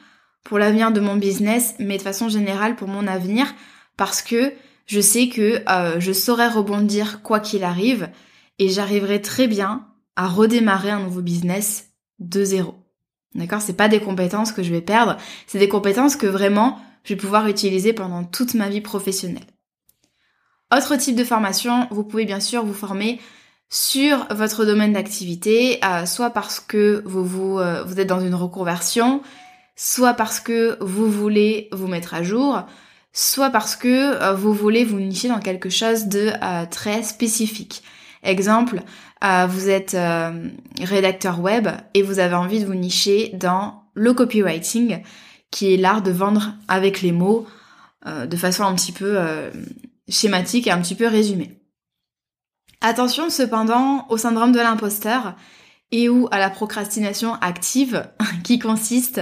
pour 0.44 0.60
l'avenir 0.60 0.92
de 0.92 1.00
mon 1.00 1.16
business, 1.16 1.74
mais 1.80 1.96
de 1.96 2.02
façon 2.02 2.28
générale 2.28 2.76
pour 2.76 2.86
mon 2.86 3.08
avenir, 3.08 3.52
parce 3.96 4.22
que 4.22 4.52
je 4.86 5.00
sais 5.00 5.28
que 5.28 5.64
je 5.98 6.12
saurai 6.12 6.46
rebondir 6.46 7.20
quoi 7.22 7.40
qu'il 7.40 7.64
arrive, 7.64 8.08
et 8.60 8.68
j'arriverai 8.68 9.20
très 9.20 9.48
bien 9.48 9.88
à 10.14 10.28
redémarrer 10.28 10.90
un 10.90 11.00
nouveau 11.00 11.22
business 11.22 11.88
de 12.20 12.44
zéro. 12.44 12.87
D'accord? 13.38 13.62
C'est 13.62 13.76
pas 13.76 13.88
des 13.88 14.00
compétences 14.00 14.52
que 14.52 14.62
je 14.62 14.70
vais 14.70 14.80
perdre, 14.80 15.16
c'est 15.46 15.58
des 15.58 15.68
compétences 15.68 16.16
que 16.16 16.26
vraiment 16.26 16.78
je 17.04 17.14
vais 17.14 17.20
pouvoir 17.20 17.48
utiliser 17.48 17.92
pendant 17.92 18.24
toute 18.24 18.54
ma 18.54 18.68
vie 18.68 18.80
professionnelle. 18.80 19.46
Autre 20.76 20.96
type 20.96 21.16
de 21.16 21.24
formation, 21.24 21.86
vous 21.90 22.04
pouvez 22.04 22.26
bien 22.26 22.40
sûr 22.40 22.64
vous 22.64 22.74
former 22.74 23.20
sur 23.70 24.26
votre 24.30 24.64
domaine 24.64 24.92
d'activité, 24.92 25.78
euh, 25.84 26.04
soit 26.04 26.30
parce 26.30 26.60
que 26.60 26.76
euh, 26.76 27.02
vous, 27.04 27.60
êtes 28.00 28.06
dans 28.06 28.20
une 28.20 28.34
reconversion, 28.34 29.22
soit 29.76 30.14
parce 30.14 30.40
que 30.40 30.76
vous 30.82 31.10
voulez 31.10 31.68
vous 31.72 31.86
mettre 31.86 32.14
à 32.14 32.22
jour, 32.22 32.62
soit 33.12 33.50
parce 33.50 33.76
que 33.76 34.22
euh, 34.22 34.34
vous 34.34 34.52
voulez 34.52 34.84
vous 34.84 35.00
nicher 35.00 35.28
dans 35.28 35.40
quelque 35.40 35.70
chose 35.70 36.06
de 36.06 36.32
très 36.70 37.02
spécifique. 37.02 37.82
Exemple, 38.22 38.82
vous 39.22 39.68
êtes 39.68 39.96
rédacteur 40.80 41.40
web 41.40 41.68
et 41.94 42.02
vous 42.02 42.18
avez 42.18 42.34
envie 42.34 42.60
de 42.60 42.66
vous 42.66 42.74
nicher 42.74 43.30
dans 43.34 43.84
le 43.94 44.14
copywriting 44.14 45.02
qui 45.50 45.72
est 45.72 45.76
l'art 45.76 46.02
de 46.02 46.10
vendre 46.10 46.54
avec 46.68 47.02
les 47.02 47.12
mots 47.12 47.46
euh, 48.06 48.26
de 48.26 48.36
façon 48.36 48.64
un 48.64 48.74
petit 48.74 48.92
peu 48.92 49.18
euh, 49.18 49.50
schématique 50.08 50.66
et 50.66 50.70
un 50.70 50.80
petit 50.80 50.94
peu 50.94 51.06
résumée. 51.06 51.60
Attention 52.80 53.30
cependant 53.30 54.06
au 54.08 54.16
syndrome 54.16 54.52
de 54.52 54.58
l'imposteur 54.58 55.34
et 55.90 56.08
ou 56.08 56.28
à 56.30 56.38
la 56.38 56.50
procrastination 56.50 57.34
active 57.40 58.08
qui 58.44 58.58
consiste 58.58 59.20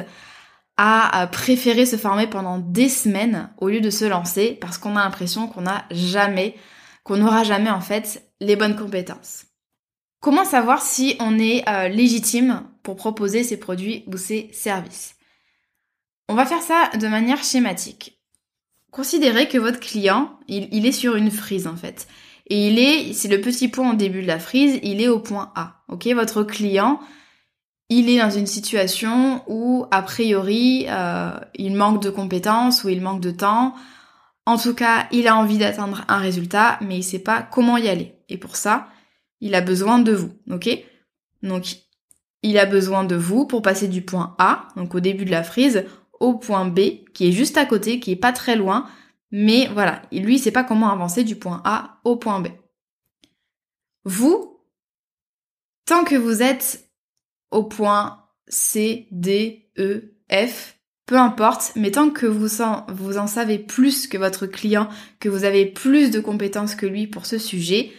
à 0.78 1.26
préférer 1.32 1.86
se 1.86 1.96
former 1.96 2.26
pendant 2.26 2.58
des 2.58 2.90
semaines 2.90 3.48
au 3.56 3.70
lieu 3.70 3.80
de 3.80 3.88
se 3.88 4.04
lancer 4.04 4.58
parce 4.60 4.76
qu'on 4.76 4.94
a 4.96 5.04
l'impression 5.04 5.48
qu'on 5.48 5.62
n'a 5.62 5.86
jamais, 5.90 6.54
qu'on 7.02 7.16
n'aura 7.16 7.44
jamais 7.44 7.70
en 7.70 7.80
fait 7.80 8.30
les 8.40 8.56
bonnes 8.56 8.76
compétences. 8.76 9.46
Comment 10.20 10.44
savoir 10.44 10.82
si 10.82 11.16
on 11.20 11.38
est 11.38 11.68
euh, 11.68 11.88
légitime 11.88 12.62
pour 12.82 12.96
proposer 12.96 13.44
ses 13.44 13.58
produits 13.58 14.04
ou 14.06 14.16
ses 14.16 14.50
services? 14.52 15.16
On 16.28 16.34
va 16.34 16.46
faire 16.46 16.62
ça 16.62 16.90
de 16.98 17.06
manière 17.06 17.44
schématique. 17.44 18.18
Considérez 18.90 19.48
que 19.48 19.58
votre 19.58 19.78
client, 19.78 20.38
il, 20.48 20.86
est 20.86 20.92
sur 20.92 21.16
une 21.16 21.30
frise 21.30 21.66
en 21.66 21.76
fait. 21.76 22.08
Et 22.48 22.68
il 22.68 22.78
est, 22.78 23.12
c'est 23.12 23.28
le 23.28 23.40
petit 23.40 23.68
point 23.68 23.92
au 23.92 23.94
début 23.94 24.22
de 24.22 24.26
la 24.26 24.38
frise, 24.38 24.80
il 24.82 25.00
est 25.00 25.08
au 25.08 25.20
point 25.20 25.52
A. 25.54 25.82
Ok, 25.88 26.06
votre 26.08 26.42
client, 26.42 27.00
il 27.88 28.08
est 28.08 28.18
dans 28.18 28.30
une 28.30 28.46
situation 28.46 29.42
où 29.46 29.86
a 29.90 30.02
priori 30.02 30.86
euh, 30.88 31.30
il 31.54 31.74
manque 31.74 32.02
de 32.02 32.10
compétences 32.10 32.84
ou 32.84 32.88
il 32.88 33.02
manque 33.02 33.20
de 33.20 33.30
temps. 33.30 33.74
En 34.46 34.58
tout 34.58 34.74
cas, 34.74 35.08
il 35.12 35.28
a 35.28 35.36
envie 35.36 35.58
d'atteindre 35.58 36.04
un 36.08 36.18
résultat, 36.18 36.78
mais 36.80 36.98
il 36.98 37.02
sait 37.04 37.18
pas 37.18 37.42
comment 37.42 37.76
y 37.76 37.88
aller. 37.88 38.14
Et 38.28 38.38
pour 38.38 38.56
ça, 38.56 38.88
il 39.40 39.54
a 39.54 39.60
besoin 39.60 39.98
de 39.98 40.12
vous. 40.12 40.32
Ok? 40.50 40.68
Donc, 41.42 41.76
il 42.42 42.58
a 42.58 42.66
besoin 42.66 43.04
de 43.04 43.16
vous 43.16 43.46
pour 43.46 43.62
passer 43.62 43.88
du 43.88 44.02
point 44.02 44.34
A, 44.38 44.68
donc 44.76 44.94
au 44.94 45.00
début 45.00 45.24
de 45.24 45.30
la 45.30 45.42
frise, 45.42 45.84
au 46.20 46.34
point 46.34 46.66
B, 46.66 47.04
qui 47.12 47.28
est 47.28 47.32
juste 47.32 47.56
à 47.56 47.66
côté, 47.66 48.00
qui 48.00 48.12
est 48.12 48.16
pas 48.16 48.32
très 48.32 48.56
loin, 48.56 48.86
mais 49.30 49.68
voilà, 49.72 50.02
lui, 50.12 50.36
il 50.36 50.38
sait 50.38 50.52
pas 50.52 50.64
comment 50.64 50.90
avancer 50.90 51.24
du 51.24 51.36
point 51.36 51.60
A 51.64 52.00
au 52.04 52.16
point 52.16 52.40
B. 52.40 52.48
Vous, 54.04 54.60
tant 55.84 56.04
que 56.04 56.14
vous 56.14 56.42
êtes 56.42 56.88
au 57.50 57.64
point 57.64 58.24
C, 58.48 59.08
D, 59.10 59.68
E, 59.78 60.14
F, 60.30 60.78
peu 61.06 61.16
importe, 61.16 61.72
mais 61.76 61.90
tant 61.90 62.10
que 62.10 62.26
vous 62.26 62.62
en, 62.62 62.86
vous 62.88 63.18
en 63.18 63.26
savez 63.26 63.58
plus 63.58 64.06
que 64.06 64.18
votre 64.18 64.46
client, 64.46 64.88
que 65.20 65.28
vous 65.28 65.44
avez 65.44 65.66
plus 65.66 66.10
de 66.10 66.20
compétences 66.20 66.74
que 66.74 66.86
lui 66.86 67.06
pour 67.06 67.26
ce 67.26 67.38
sujet, 67.38 67.92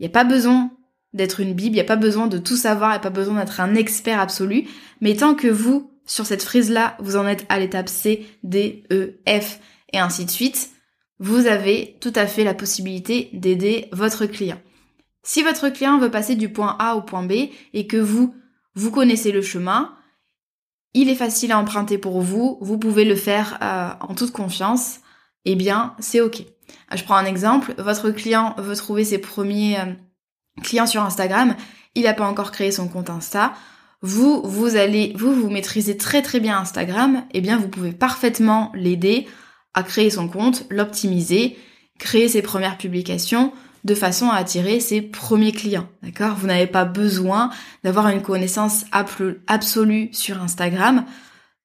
il 0.00 0.04
n'y 0.04 0.08
a 0.08 0.12
pas 0.12 0.24
besoin 0.24 0.70
d'être 1.12 1.40
une 1.40 1.52
bible, 1.52 1.74
il 1.74 1.78
n'y 1.78 1.80
a 1.80 1.84
pas 1.84 1.96
besoin 1.96 2.26
de 2.26 2.38
tout 2.38 2.56
savoir, 2.56 2.90
il 2.90 2.94
n'y 2.94 2.98
a 2.98 3.00
pas 3.00 3.10
besoin 3.10 3.38
d'être 3.38 3.60
un 3.60 3.74
expert 3.74 4.18
absolu, 4.18 4.66
mais 5.00 5.14
tant 5.14 5.34
que 5.34 5.48
vous, 5.48 5.90
sur 6.06 6.26
cette 6.26 6.42
frise-là, 6.42 6.96
vous 7.00 7.16
en 7.16 7.26
êtes 7.26 7.44
à 7.48 7.58
l'étape 7.58 7.88
C, 7.88 8.26
D, 8.42 8.84
E, 8.90 9.20
F 9.28 9.60
et 9.92 9.98
ainsi 9.98 10.24
de 10.24 10.30
suite, 10.30 10.70
vous 11.18 11.46
avez 11.46 11.98
tout 12.00 12.12
à 12.14 12.26
fait 12.26 12.44
la 12.44 12.54
possibilité 12.54 13.28
d'aider 13.34 13.88
votre 13.92 14.24
client. 14.24 14.60
Si 15.22 15.42
votre 15.42 15.68
client 15.68 15.98
veut 15.98 16.10
passer 16.10 16.34
du 16.34 16.50
point 16.50 16.76
A 16.78 16.96
au 16.96 17.02
point 17.02 17.22
B 17.22 17.50
et 17.74 17.86
que 17.86 17.98
vous, 17.98 18.34
vous 18.74 18.90
connaissez 18.90 19.32
le 19.32 19.42
chemin, 19.42 19.94
il 20.94 21.10
est 21.10 21.14
facile 21.14 21.52
à 21.52 21.58
emprunter 21.58 21.98
pour 21.98 22.22
vous, 22.22 22.58
vous 22.62 22.78
pouvez 22.78 23.04
le 23.04 23.16
faire 23.16 23.58
euh, 23.62 23.90
en 24.00 24.14
toute 24.14 24.32
confiance, 24.32 25.00
eh 25.44 25.56
bien 25.56 25.94
c'est 25.98 26.20
ok. 26.20 26.44
Euh, 26.92 26.96
je 26.96 27.04
prends 27.04 27.16
un 27.16 27.24
exemple, 27.24 27.74
votre 27.78 28.10
client 28.10 28.54
veut 28.58 28.76
trouver 28.76 29.04
ses 29.04 29.18
premiers 29.18 29.78
euh, 29.78 29.92
clients 30.62 30.86
sur 30.86 31.02
Instagram, 31.02 31.56
il 31.94 32.04
n'a 32.04 32.14
pas 32.14 32.26
encore 32.26 32.52
créé 32.52 32.70
son 32.70 32.88
compte 32.88 33.10
Insta, 33.10 33.52
vous, 34.02 34.42
vous 34.44 34.76
allez, 34.76 35.12
vous, 35.16 35.34
vous 35.34 35.50
maîtrisez 35.50 35.96
très 35.96 36.22
très 36.22 36.40
bien 36.40 36.58
Instagram, 36.58 37.24
eh 37.32 37.40
bien 37.40 37.58
vous 37.58 37.68
pouvez 37.68 37.92
parfaitement 37.92 38.72
l'aider 38.74 39.26
à 39.74 39.82
créer 39.82 40.10
son 40.10 40.28
compte, 40.28 40.64
l'optimiser 40.70 41.58
créer 42.00 42.28
ses 42.28 42.42
premières 42.42 42.78
publications 42.78 43.52
de 43.84 43.94
façon 43.94 44.28
à 44.28 44.36
attirer 44.36 44.80
ses 44.80 45.00
premiers 45.00 45.52
clients. 45.52 45.88
D'accord? 46.02 46.34
Vous 46.34 46.48
n'avez 46.48 46.66
pas 46.66 46.84
besoin 46.84 47.50
d'avoir 47.84 48.08
une 48.08 48.22
connaissance 48.22 48.84
absolue 48.90 50.08
sur 50.12 50.42
Instagram 50.42 51.04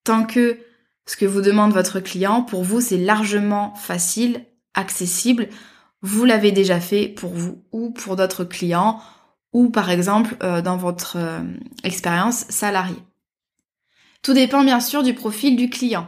tant 0.04 0.24
que 0.24 0.60
ce 1.08 1.18
que 1.18 1.26
vous 1.26 1.42
demande 1.42 1.74
votre 1.74 2.00
client, 2.00 2.42
pour 2.42 2.64
vous, 2.64 2.82
c'est 2.82 2.98
largement 2.98 3.76
facile, 3.76 4.46
accessible. 4.76 5.50
Vous 6.02 6.26
l'avez 6.26 6.52
déjà 6.52 6.80
fait 6.80 7.08
pour 7.08 7.32
vous 7.32 7.64
ou 7.72 7.90
pour 7.90 8.16
d'autres 8.16 8.44
clients 8.44 9.02
ou 9.56 9.70
par 9.70 9.90
exemple 9.90 10.36
euh, 10.44 10.62
dans 10.62 10.76
votre 10.76 11.16
euh, 11.18 11.40
expérience 11.86 12.46
salariée. 12.50 13.02
Tout 14.22 14.34
dépend 14.34 14.64
bien 14.64 14.82
sûr 14.82 15.02
du 15.02 15.14
profil 15.14 15.56
du 15.56 15.70
client. 15.70 16.08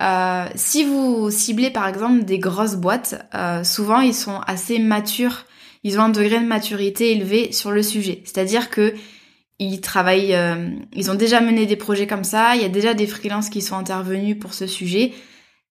Euh, 0.00 0.46
si 0.56 0.84
vous 0.84 1.30
ciblez 1.30 1.70
par 1.70 1.88
exemple 1.88 2.24
des 2.24 2.38
grosses 2.38 2.76
boîtes, 2.76 3.14
souvent 3.64 4.00
ils 4.00 4.14
sont 4.14 4.40
assez 4.46 4.78
matures, 4.78 5.46
ils 5.84 5.98
ont 5.98 6.02
un 6.02 6.08
degré 6.08 6.38
de 6.38 6.46
maturité 6.46 7.12
élevé 7.12 7.52
sur 7.52 7.70
le 7.70 7.82
sujet. 7.82 8.20
C'est-à-dire 8.24 8.68
que 8.68 8.94
ils 9.58 9.80
travaillent, 9.80 10.36
ils 10.92 11.10
ont 11.10 11.14
déjà 11.14 11.40
mené 11.40 11.66
des 11.66 11.76
projets 11.76 12.08
comme 12.08 12.24
ça, 12.24 12.56
il 12.56 12.62
y 12.62 12.64
a 12.64 12.68
déjà 12.68 12.94
des 12.94 13.06
freelances 13.06 13.48
qui 13.48 13.62
sont 13.62 13.76
intervenus 13.76 14.36
pour 14.40 14.54
ce 14.54 14.66
sujet, 14.66 15.12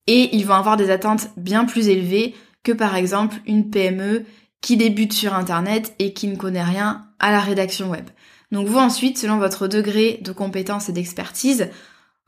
et 0.08 0.36
ils 0.36 0.46
vont 0.46 0.56
avoir 0.56 0.78
des 0.78 0.90
attentes 0.90 1.30
bien 1.38 1.66
plus 1.66 1.88
élevées 1.88 2.36
que 2.64 2.72
par 2.72 2.96
exemple 2.96 3.36
une 3.46 3.70
PME 3.70 4.26
qui 4.62 4.78
débute 4.78 5.14
sur 5.14 5.34
Internet 5.34 5.94
et 6.00 6.14
qui 6.14 6.28
ne 6.28 6.36
connaît 6.36 6.64
rien 6.64 7.08
à 7.20 7.32
la 7.32 7.40
rédaction 7.40 7.90
web. 7.90 8.06
Donc 8.52 8.68
vous 8.68 8.78
ensuite, 8.78 9.18
selon 9.18 9.38
votre 9.38 9.68
degré 9.68 10.20
de 10.22 10.32
compétence 10.32 10.90
et 10.90 10.94
d'expertise, 10.94 11.70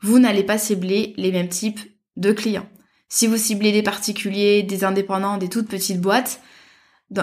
vous 0.00 0.18
n'allez 0.18 0.42
pas 0.42 0.58
cibler 0.58 1.14
les 1.16 1.30
mêmes 1.30 1.48
types 1.48 1.80
de 2.16 2.32
clients. 2.32 2.68
Si 3.08 3.26
vous 3.26 3.36
ciblez 3.36 3.72
des 3.72 3.82
particuliers, 3.82 4.62
des 4.62 4.84
indépendants, 4.84 5.36
des 5.36 5.48
toutes 5.48 5.68
petites 5.68 6.00
boîtes, 6.00 6.40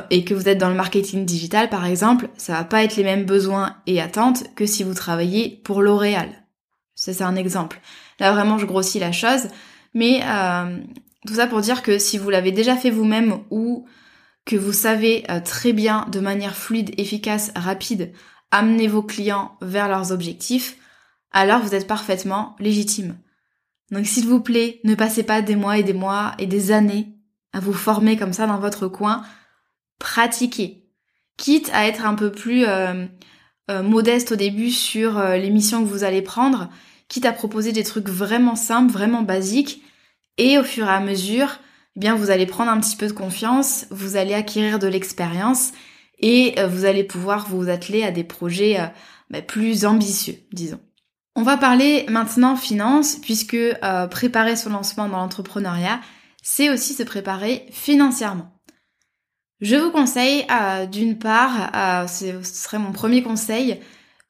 et 0.10 0.24
que 0.24 0.34
vous 0.34 0.48
êtes 0.48 0.58
dans 0.58 0.70
le 0.70 0.76
marketing 0.76 1.26
digital 1.26 1.70
par 1.70 1.86
exemple, 1.86 2.30
ça 2.38 2.54
va 2.54 2.64
pas 2.64 2.84
être 2.84 2.96
les 2.96 3.04
mêmes 3.04 3.26
besoins 3.26 3.78
et 3.88 4.00
attentes 4.00 4.44
que 4.56 4.66
si 4.66 4.84
vous 4.84 4.94
travaillez 4.94 5.62
pour 5.64 5.82
L'Oréal. 5.82 6.30
Ça 6.96 7.14
c'est 7.14 7.24
un 7.24 7.36
exemple. 7.36 7.82
Là 8.20 8.32
vraiment 8.32 8.58
je 8.58 8.66
grossis 8.66 9.00
la 9.00 9.12
chose, 9.12 9.48
mais 9.94 10.22
euh, 10.24 10.80
tout 11.28 11.36
ça 11.36 11.48
pour 11.48 11.62
dire 11.62 11.84
que 11.84 12.00
si 12.00 12.18
vous 12.18 12.30
l'avez 12.30 12.52
déjà 12.52 12.76
fait 12.76 12.90
vous-même 12.90 13.40
ou 13.50 13.86
que 14.46 14.56
vous 14.56 14.74
savez 14.74 15.24
euh, 15.30 15.40
très 15.40 15.74
bien 15.74 16.08
de 16.12 16.20
manière 16.20 16.56
fluide, 16.56 16.94
efficace, 16.98 17.52
rapide 17.56 18.12
amener 18.50 18.88
vos 18.88 19.04
clients 19.04 19.58
vers 19.62 19.88
leurs 19.88 20.12
objectifs, 20.12 20.78
alors 21.32 21.62
vous 21.62 21.76
êtes 21.76 21.88
parfaitement 21.88 22.56
légitime. 22.60 23.18
Donc 23.92 24.06
s'il 24.06 24.28
vous 24.28 24.42
plaît, 24.42 24.82
ne 24.84 24.96
passez 24.96 25.24
pas 25.24 25.42
des 25.42 25.56
mois 25.56 25.78
et 25.78 25.84
des 25.84 25.94
mois 25.94 26.34
et 26.38 26.48
des 26.48 26.72
années 26.72 27.16
à 27.54 27.60
vous 27.60 27.74
former 27.74 28.18
comme 28.18 28.34
ça 28.34 28.48
dans 28.48 28.60
votre 28.60 28.88
coin. 28.88 29.24
Pratiquez. 30.00 30.86
Quitte 31.38 31.70
à 31.74 31.88
être 31.88 32.06
un 32.06 32.16
peu 32.16 32.32
plus 32.32 32.66
euh, 32.66 33.06
euh, 33.70 33.84
modeste 33.84 34.34
au 34.34 34.36
début 34.36 34.72
sur 34.72 35.22
les 35.22 35.50
missions 35.50 35.84
que 35.84 35.90
vous 35.90 36.04
allez 36.04 36.22
prendre, 36.22 36.70
quitte 37.12 37.26
à 37.26 37.34
proposer 37.34 37.74
des 37.74 37.84
trucs 37.84 38.08
vraiment 38.08 38.56
simples, 38.56 38.94
vraiment 38.94 39.22
basiques, 39.22 39.84
et 40.38 40.58
au 40.58 40.64
fur 40.64 40.86
et 40.86 40.92
à 40.92 41.02
mesure, 41.02 41.60
eh 41.98 42.00
bien 42.00 42.16
vous 42.16 42.30
allez 42.32 42.46
prendre 42.46 42.72
un 42.72 42.80
petit 42.80 42.96
peu 42.96 43.06
de 43.06 43.12
confiance, 43.12 43.86
vous 43.92 44.16
allez 44.16 44.34
acquérir 44.34 44.80
de 44.80 44.88
l'expérience 44.88 45.74
et 46.20 46.58
euh, 46.58 46.68
vous 46.68 46.86
allez 46.86 47.04
pouvoir 47.04 47.50
vous 47.50 47.68
atteler 47.68 48.04
à 48.04 48.12
des 48.12 48.24
projets 48.24 48.80
euh, 48.80 48.86
bah, 49.30 49.42
plus 49.42 49.86
ambitieux, 49.86 50.38
disons. 50.54 50.80
On 51.36 51.44
va 51.44 51.58
parler 51.58 52.06
maintenant 52.08 52.56
finance, 52.56 53.18
puisque 53.18 53.56
euh, 53.56 54.08
préparer 54.08 54.56
son 54.56 54.70
lancement 54.70 55.10
dans 55.10 55.18
l'entrepreneuriat, 55.18 56.00
c'est 56.42 56.70
aussi 56.70 56.94
se 56.94 57.04
préparer 57.04 57.66
financièrement. 57.72 58.58
Je 59.60 59.76
vous 59.76 59.92
conseille, 59.92 60.48
d'une 60.92 61.20
part, 61.20 62.10
ce 62.10 62.42
serait 62.42 62.80
mon 62.80 62.92
premier 62.92 63.22
conseil, 63.22 63.80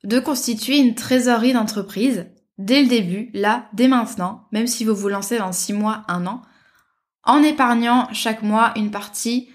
de 0.03 0.19
constituer 0.19 0.77
une 0.77 0.93
trésorerie 0.93 1.53
d'entreprise 1.53 2.25
dès 2.57 2.81
le 2.81 2.87
début, 2.87 3.29
là, 3.33 3.69
dès 3.73 3.87
maintenant, 3.87 4.47
même 4.51 4.67
si 4.67 4.85
vous 4.85 4.95
vous 4.95 5.09
lancez 5.09 5.37
dans 5.37 5.51
6 5.51 5.73
mois, 5.73 6.03
1 6.07 6.25
an, 6.27 6.41
en 7.23 7.43
épargnant 7.43 8.07
chaque 8.13 8.43
mois 8.43 8.73
une 8.75 8.91
partie 8.91 9.49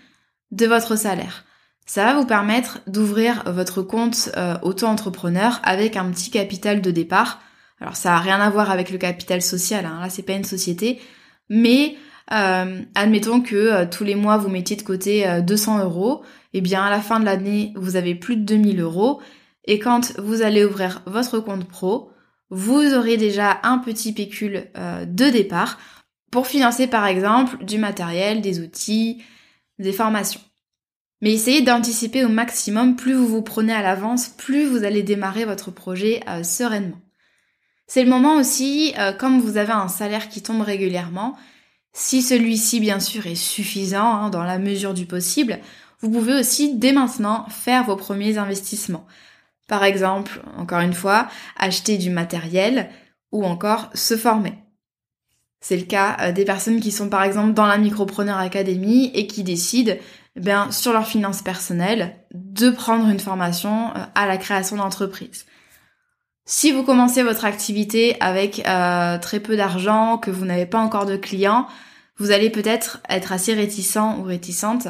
de 0.51 0.67
votre 0.67 0.97
salaire. 0.97 1.45
Ça 1.87 2.05
va 2.05 2.19
vous 2.19 2.27
permettre 2.27 2.81
d'ouvrir 2.89 3.45
votre 3.47 3.83
compte 3.83 4.31
euh, 4.37 4.57
auto-entrepreneur 4.63 5.61
avec 5.63 5.97
un 5.97 6.11
petit 6.11 6.31
capital 6.31 6.81
de 6.81 6.91
départ. 6.91 7.41
Alors 7.81 7.95
ça 7.97 8.11
n'a 8.11 8.19
rien 8.19 8.41
à 8.41 8.51
voir 8.51 8.71
avec 8.71 8.91
le 8.91 8.99
capital 8.99 9.41
social, 9.41 9.87
hein. 9.87 10.01
là 10.01 10.11
c'est 10.11 10.23
pas 10.23 10.33
une 10.33 10.45
société, 10.45 11.01
mais 11.49 11.95
euh, 12.33 12.83
admettons 12.95 13.41
que 13.41 13.55
euh, 13.55 13.87
tous 13.89 14.03
les 14.03 14.17
mois 14.17 14.37
vous 14.37 14.49
mettiez 14.49 14.77
de 14.77 14.83
côté 14.83 15.27
200 15.43 15.85
euros, 15.85 16.23
et 16.53 16.59
eh 16.59 16.61
bien 16.61 16.83
à 16.83 16.91
la 16.91 17.01
fin 17.01 17.21
de 17.21 17.25
l'année 17.25 17.73
vous 17.77 17.97
avez 17.97 18.15
plus 18.15 18.37
de 18.37 18.43
2000 18.43 18.81
euros, 18.81 19.21
et 19.67 19.79
quand 19.79 20.19
vous 20.19 20.43
allez 20.43 20.65
ouvrir 20.65 21.03
votre 21.07 21.39
compte 21.39 21.69
pro, 21.69 22.11
vous 22.51 22.95
aurez 22.95 23.17
déjà 23.17 23.61
un 23.63 23.79
petit 23.79 24.13
pécule 24.13 24.69
de 24.77 25.31
départ 25.31 25.79
pour 26.31 26.47
financer 26.47 26.87
par 26.87 27.07
exemple 27.07 27.65
du 27.65 27.79
matériel, 27.79 28.41
des 28.41 28.61
outils, 28.61 29.23
des 29.79 29.93
formations. 29.93 30.41
Mais 31.23 31.33
essayez 31.33 31.63
d'anticiper 31.63 32.25
au 32.25 32.29
maximum, 32.29 32.97
plus 32.97 33.15
vous 33.15 33.27
vous 33.27 33.43
prenez 33.43 33.73
à 33.73 33.83
l'avance, 33.83 34.29
plus 34.29 34.67
vous 34.67 34.85
allez 34.85 35.03
démarrer 35.03 35.45
votre 35.45 35.71
projet 35.71 36.21
euh, 36.29 36.43
sereinement. 36.43 37.01
C'est 37.87 38.03
le 38.03 38.11
moment 38.11 38.37
aussi, 38.37 38.93
euh, 38.99 39.13
comme 39.13 39.41
vous 39.41 39.57
avez 39.57 39.73
un 39.73 39.89
salaire 39.89 40.29
qui 40.29 40.43
tombe 40.43 40.61
régulièrement, 40.61 41.37
si 41.95 42.21
celui-ci 42.21 42.81
bien 42.81 43.01
sûr 43.01 43.27
est 43.27 43.35
suffisant 43.35 44.13
hein, 44.13 44.31
dans 44.31 44.43
la 44.43 44.59
mesure 44.59 44.93
du 44.93 45.07
possible, 45.07 45.59
vous 46.01 46.11
pouvez 46.11 46.35
aussi 46.35 46.75
dès 46.75 46.93
maintenant 46.93 47.47
faire 47.49 47.85
vos 47.85 47.97
premiers 47.97 48.37
investissements. 48.37 49.07
Par 49.67 49.85
exemple, 49.85 50.43
encore 50.57 50.81
une 50.81 50.95
fois, 50.95 51.29
acheter 51.57 51.99
du 51.99 52.11
matériel 52.11 52.89
ou 53.33 53.45
encore 53.45 53.91
se 53.95 54.17
former. 54.17 54.55
C'est 55.61 55.77
le 55.77 55.85
cas 55.85 56.17
euh, 56.21 56.33
des 56.33 56.45
personnes 56.45 56.81
qui 56.81 56.93
sont 56.93 57.09
par 57.09 57.23
exemple 57.23 57.53
dans 57.53 57.67
la 57.67 57.79
Micropreneur 57.79 58.39
Academy 58.39 59.11
et 59.15 59.27
qui 59.27 59.43
décident 59.43 59.95
eh 60.37 60.41
bien, 60.41 60.71
sur 60.71 60.93
leurs 60.93 61.09
finances 61.09 61.43
personnelles 61.43 62.15
de 62.33 62.71
prendre 62.71 63.09
une 63.09 63.19
formation 63.19 63.89
euh, 63.89 64.01
à 64.15 64.27
la 64.27 64.37
création 64.37 64.77
d'entreprise. 64.77 65.47
Si 66.45 66.71
vous 66.71 66.85
commencez 66.85 67.25
votre 67.25 67.45
activité 67.45 68.17
avec 68.21 68.65
euh, 68.69 69.19
très 69.19 69.41
peu 69.41 69.57
d'argent, 69.57 70.19
que 70.19 70.31
vous 70.31 70.45
n'avez 70.45 70.67
pas 70.67 70.79
encore 70.79 71.07
de 71.07 71.17
clients, 71.17 71.67
vous 72.19 72.31
allez 72.31 72.51
peut-être 72.51 73.01
être 73.09 73.33
assez 73.33 73.53
réticent 73.53 74.15
ou 74.19 74.23
réticente 74.23 74.87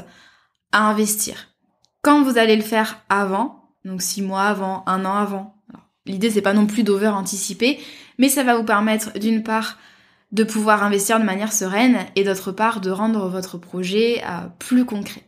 à 0.73 0.81
investir. 0.81 1.49
Quand 2.03 2.23
vous 2.23 2.37
allez 2.37 2.57
le 2.57 2.63
faire 2.63 3.01
avant, 3.09 3.56
donc 3.87 4.03
six 4.03 4.21
mois 4.21 4.43
avant, 4.43 4.83
un 4.87 5.05
an 5.05 5.15
avant, 5.15 5.55
l'idée 6.07 6.31
c'est 6.31 6.43
pas 6.43 6.53
non 6.53 6.67
plus 6.67 6.83
d'over 6.83 7.09
anticiper, 7.09 7.79
mais 8.19 8.29
ça 8.29 8.43
va 8.43 8.57
vous 8.57 8.65
permettre 8.65 9.19
d'une 9.19 9.43
part 9.43 9.79
de 10.33 10.43
pouvoir 10.45 10.83
investir 10.83 11.21
de 11.21 11.25
manière 11.25 11.53
sereine 11.53 11.99
et 12.17 12.25
d'autre 12.25 12.51
part 12.51 12.81
de 12.81 12.91
rendre 12.91 13.29
votre 13.29 13.59
projet 13.59 14.23
euh, 14.25 14.49
plus 14.59 14.85
concret. 14.85 15.23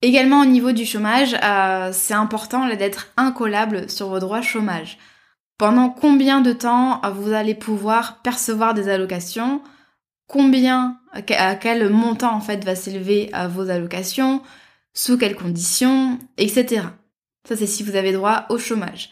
Également 0.00 0.40
au 0.40 0.46
niveau 0.46 0.72
du 0.72 0.86
chômage, 0.86 1.36
euh, 1.42 1.90
c'est 1.92 2.14
important 2.14 2.66
d'être 2.68 3.08
incollable 3.16 3.90
sur 3.90 4.08
vos 4.08 4.18
droits 4.18 4.42
chômage. 4.42 4.98
Pendant 5.58 5.90
combien 5.90 6.40
de 6.40 6.52
temps 6.52 7.02
euh, 7.04 7.10
vous 7.10 7.32
allez 7.32 7.54
pouvoir 7.54 8.22
percevoir 8.22 8.72
des 8.72 8.88
allocations? 8.88 9.62
Combien, 10.26 10.98
à 11.12 11.54
quel 11.54 11.90
montant 11.90 12.34
en 12.34 12.40
fait 12.40 12.64
va 12.64 12.74
s'élever 12.74 13.30
vos 13.50 13.68
allocations? 13.68 14.40
Sous 14.94 15.18
quelles 15.18 15.36
conditions? 15.36 16.18
Etc. 16.38 16.80
Ça 17.46 17.56
c'est 17.56 17.66
si 17.66 17.82
vous 17.82 17.96
avez 17.96 18.12
droit 18.12 18.46
au 18.48 18.58
chômage. 18.58 19.10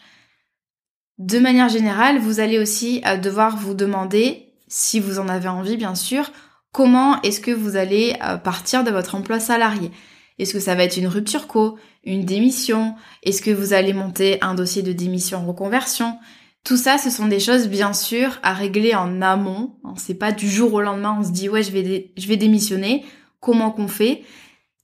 De 1.19 1.39
manière 1.39 1.69
générale, 1.69 2.17
vous 2.17 2.39
allez 2.39 2.57
aussi 2.57 3.01
devoir 3.21 3.55
vous 3.55 3.75
demander 3.75 4.53
si 4.67 4.99
vous 4.99 5.19
en 5.19 5.27
avez 5.27 5.47
envie 5.47 5.77
bien 5.77 5.93
sûr, 5.93 6.31
comment 6.71 7.21
est-ce 7.21 7.39
que 7.39 7.51
vous 7.51 7.75
allez 7.75 8.15
euh, 8.23 8.37
partir 8.37 8.83
de 8.83 8.89
votre 8.89 9.13
emploi 9.13 9.39
salarié 9.39 9.91
Est-ce 10.39 10.51
que 10.53 10.59
ça 10.59 10.73
va 10.73 10.83
être 10.83 10.97
une 10.97 11.07
rupture 11.07 11.47
co, 11.47 11.77
une 12.03 12.25
démission? 12.25 12.95
Est-ce 13.21 13.43
que 13.43 13.51
vous 13.51 13.73
allez 13.73 13.93
monter 13.93 14.39
un 14.41 14.55
dossier 14.55 14.81
de 14.81 14.91
démission 14.91 15.45
reconversion? 15.45 16.17
Tout 16.63 16.77
ça, 16.77 16.97
ce 16.97 17.11
sont 17.11 17.27
des 17.27 17.39
choses 17.39 17.67
bien 17.67 17.93
sûr 17.93 18.39
à 18.41 18.53
régler 18.53 18.95
en 18.95 19.21
amont. 19.21 19.75
C'est 19.95 20.15
pas 20.15 20.31
du 20.31 20.49
jour 20.49 20.73
au 20.73 20.81
lendemain, 20.81 21.17
on 21.19 21.23
se 21.23 21.31
dit 21.31 21.49
ouais 21.49 21.61
je 21.61 21.71
vais 21.71 22.11
je 22.17 22.27
vais 22.27 22.37
démissionner. 22.37 23.05
Comment 23.39 23.69
qu'on 23.69 23.87
fait? 23.87 24.23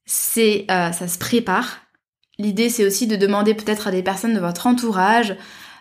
C'est 0.05 0.65
euh, 0.69 0.91
ça 0.91 1.07
se 1.07 1.17
prépare. 1.17 1.79
L'idée 2.39 2.69
c'est 2.69 2.85
aussi 2.85 3.05
de 3.05 3.15
demander 3.15 3.53
peut-être 3.53 3.87
à 3.87 3.91
des 3.91 4.01
personnes 4.01 4.33
de 4.33 4.39
votre 4.39 4.65
entourage, 4.65 5.35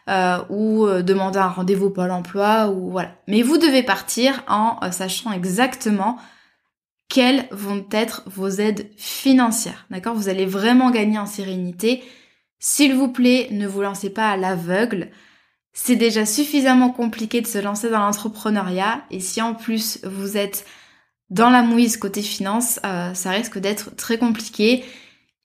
euh, 0.08 0.38
ou 0.48 0.86
euh, 0.86 1.02
demander 1.02 1.38
un 1.38 1.48
rendez-vous 1.48 1.90
Pôle 1.90 2.10
emploi 2.10 2.68
ou 2.68 2.90
voilà. 2.90 3.14
Mais 3.26 3.42
vous 3.42 3.58
devez 3.58 3.82
partir 3.82 4.42
en 4.48 4.78
euh, 4.82 4.90
sachant 4.90 5.32
exactement 5.32 6.16
quelles 7.10 7.46
vont 7.50 7.84
être 7.90 8.22
vos 8.24 8.48
aides 8.48 8.90
financières. 8.96 9.84
D'accord? 9.90 10.14
Vous 10.14 10.30
allez 10.30 10.46
vraiment 10.46 10.90
gagner 10.90 11.18
en 11.18 11.26
sérénité. 11.26 12.02
S'il 12.58 12.94
vous 12.94 13.08
plaît, 13.08 13.48
ne 13.50 13.66
vous 13.66 13.82
lancez 13.82 14.08
pas 14.08 14.30
à 14.30 14.38
l'aveugle. 14.38 15.10
C'est 15.74 15.96
déjà 15.96 16.24
suffisamment 16.24 16.88
compliqué 16.88 17.42
de 17.42 17.46
se 17.46 17.58
lancer 17.58 17.90
dans 17.90 18.00
l'entrepreneuriat 18.00 19.02
et 19.10 19.20
si 19.20 19.42
en 19.42 19.52
plus 19.52 20.00
vous 20.04 20.38
êtes 20.38 20.64
dans 21.28 21.50
la 21.50 21.60
mouise 21.60 21.98
côté 21.98 22.22
finance, 22.22 22.80
ça 22.82 23.30
risque 23.30 23.58
d'être 23.58 23.94
très 23.94 24.18
compliqué 24.18 24.84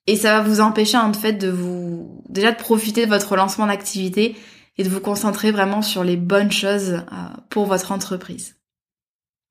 et 0.07 0.15
ça 0.15 0.37
va 0.37 0.47
vous 0.47 0.61
empêcher 0.61 0.97
en 0.97 1.13
fait 1.13 1.33
de 1.33 1.49
vous 1.49 2.23
déjà 2.29 2.51
de 2.51 2.57
profiter 2.57 3.05
de 3.05 3.11
votre 3.11 3.35
lancement 3.35 3.67
d'activité 3.67 4.35
et 4.77 4.83
de 4.83 4.89
vous 4.89 4.99
concentrer 4.99 5.51
vraiment 5.51 5.81
sur 5.81 6.03
les 6.03 6.17
bonnes 6.17 6.51
choses 6.51 7.01
pour 7.49 7.65
votre 7.65 7.91
entreprise. 7.91 8.55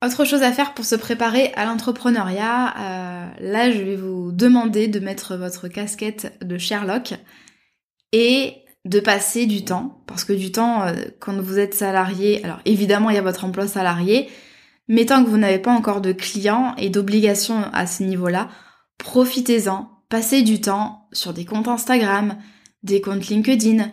Autre 0.04 0.24
chose 0.24 0.42
à 0.42 0.50
faire 0.50 0.74
pour 0.74 0.84
se 0.84 0.96
préparer 0.96 1.52
à 1.54 1.64
l'entrepreneuriat, 1.64 2.74
euh, 2.76 3.26
là 3.38 3.70
je 3.70 3.78
vais 3.78 3.94
vous 3.94 4.32
demander 4.32 4.88
de 4.88 4.98
mettre 4.98 5.36
votre 5.36 5.68
casquette 5.68 6.36
de 6.42 6.58
Sherlock 6.58 7.14
et 8.10 8.56
de 8.84 8.98
passer 8.98 9.46
du 9.46 9.64
temps, 9.64 10.02
parce 10.08 10.24
que 10.24 10.32
du 10.32 10.50
temps, 10.50 10.82
euh, 10.82 10.92
quand 11.20 11.40
vous 11.40 11.60
êtes 11.60 11.74
salarié, 11.74 12.44
alors 12.44 12.58
évidemment 12.64 13.10
il 13.10 13.14
y 13.14 13.18
a 13.18 13.22
votre 13.22 13.44
emploi 13.44 13.68
salarié, 13.68 14.28
mais 14.88 15.06
tant 15.06 15.22
que 15.22 15.30
vous 15.30 15.38
n'avez 15.38 15.60
pas 15.60 15.70
encore 15.70 16.00
de 16.00 16.10
clients 16.10 16.74
et 16.78 16.90
d'obligations 16.90 17.62
à 17.72 17.86
ce 17.86 18.02
niveau-là, 18.02 18.48
profitez-en, 18.98 19.88
passez 20.12 20.42
du 20.42 20.60
temps 20.60 21.08
sur 21.14 21.32
des 21.32 21.46
comptes 21.46 21.68
Instagram, 21.68 22.36
des 22.82 23.00
comptes 23.00 23.28
LinkedIn, 23.28 23.90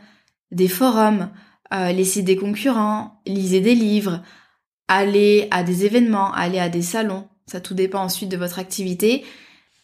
des 0.51 0.67
forums, 0.67 1.29
euh, 1.73 1.93
laissez 1.93 2.23
des 2.23 2.35
concurrents, 2.35 3.21
lisez 3.25 3.61
des 3.61 3.73
livres, 3.73 4.21
aller 4.89 5.47
à 5.49 5.63
des 5.63 5.85
événements, 5.85 6.33
aller 6.33 6.59
à 6.59 6.67
des 6.67 6.81
salons, 6.81 7.29
ça 7.47 7.61
tout 7.61 7.73
dépend 7.73 8.01
ensuite 8.01 8.27
de 8.27 8.35
votre 8.35 8.59
activité, 8.59 9.23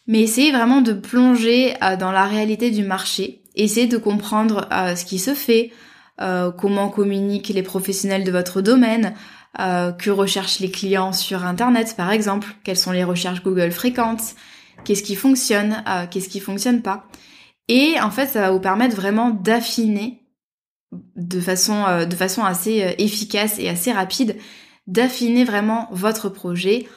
mais 0.08 0.24
essayez 0.24 0.52
vraiment 0.52 0.82
de 0.82 0.91
plonger 0.91 1.74
euh, 1.82 1.95
dans 1.95 2.12
la 2.12 2.26
réalité 2.26 2.69
du 2.69 2.84
marché, 2.84 3.41
essayez 3.56 3.88
de 3.88 3.98
comprendre 3.98 4.67
euh, 4.74 4.98
ce 4.98 5.06
qui 5.06 5.19
se 5.19 5.34
fait, 5.34 5.71
comment 6.17 6.89
communiquent 6.89 7.50
les 7.50 7.63
professionnels 7.63 8.24
de 8.24 8.32
votre 8.32 8.62
domaine, 8.62 9.13
que 9.58 10.10
recherchent 10.10 10.60
les 10.60 10.71
clients 10.71 11.12
sur 11.12 11.45
Internet 11.45 11.95
par 11.98 12.12
exemple, 12.12 12.56
quelles 12.63 12.78
sont 12.78 12.93
les 12.93 13.04
recherches 13.04 13.43
Google 13.43 13.71
fréquentes, 13.71 14.36
qu'est-ce 14.86 15.04
qui 15.04 15.15
fonctionne, 15.15 15.84
qu'est-ce 16.12 16.30
qui 16.30 16.39
fonctionne 16.39 16.82
pas. 16.82 17.08
Et 17.67 18.00
en 18.00 18.12
fait, 18.12 18.28
ça 18.28 18.41
va 18.41 18.52
vous 18.52 18.60
permettre 18.60 18.95
vraiment 18.95 19.32
d'affiner 19.32 20.21
de 21.15 21.41
façon, 21.41 21.84
façon 22.15 22.43
assez 22.43 22.95
efficace 23.00 23.60
et 23.60 23.67
assez 23.67 23.91
rapide 23.91 24.38
d'affiner 24.88 25.43
vraiment 25.43 25.89
votre 25.91 26.30
projet 26.30 26.88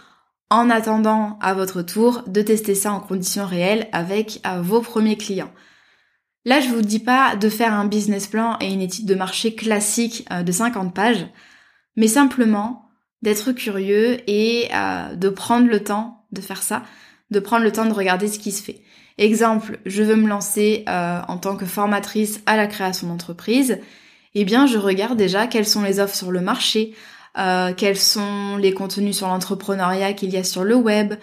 en 0.51 0.71
attendant 0.71 1.39
à 1.41 1.55
votre 1.55 1.83
tour 1.83 2.23
de 2.27 2.43
tester 2.43 2.75
ça 2.75 2.93
en 2.93 3.01
conditions 3.01 3.47
réelles 3.47 3.89
avec 3.93 4.41
vos 4.63 4.83
premiers 4.83 5.17
clients. 5.17 5.51
Là, 6.49 6.61
je 6.61 6.69
vous 6.69 6.81
dis 6.81 6.99
pas 6.99 7.37
de 7.37 7.51
faire 7.51 7.75
un 7.75 7.85
business 7.85 8.27
plan 8.27 8.57
et 8.63 8.73
une 8.73 8.81
étude 8.81 9.05
de 9.05 9.15
marché 9.15 9.55
classique 9.55 10.27
euh, 10.33 10.43
de 10.43 10.51
50 10.51 10.95
pages, 10.95 11.27
mais 11.95 12.09
simplement 12.09 12.89
d'être 13.21 13.53
curieux 13.53 14.19
et 14.27 14.69
euh, 14.73 15.15
de 15.15 15.29
prendre 15.29 15.69
le 15.69 15.85
temps 15.85 16.27
de 16.33 16.41
faire 16.41 16.63
ça, 16.63 16.85
de 17.31 17.41
prendre 17.41 17.65
le 17.65 17.73
temps 17.73 17.85
de 17.85 17.93
regarder 17.93 18.29
ce 18.29 18.39
qui 18.39 18.53
se 18.53 18.63
fait. 18.63 18.83
Exemple, 19.19 19.81
je 19.85 20.05
veux 20.05 20.15
me 20.15 20.29
lancer 20.29 20.85
euh, 20.89 21.21
en 21.27 21.39
tant 21.39 21.57
que 21.57 21.67
formatrice 21.67 22.41
à 22.47 22.57
la 22.57 22.69
création 22.69 23.09
d'entreprise. 23.09 23.81
Eh 24.35 24.45
bien, 24.45 24.67
je 24.67 24.79
regarde 24.79 25.19
déjà 25.19 25.49
quelles 25.49 25.67
sont 25.67 25.83
les 25.83 25.99
offres 25.99 26.15
sur 26.15 26.31
le 26.31 26.41
marché, 26.41 26.95
euh, 27.37 27.73
quels 27.77 27.97
sont 27.97 28.57
les 28.57 28.73
contenus 28.73 29.17
sur 29.17 29.27
l'entrepreneuriat 29.27 30.13
qu'il 30.13 30.31
y 30.31 30.37
a 30.37 30.45
sur 30.45 30.63
le 30.63 30.77
web, 30.77 31.15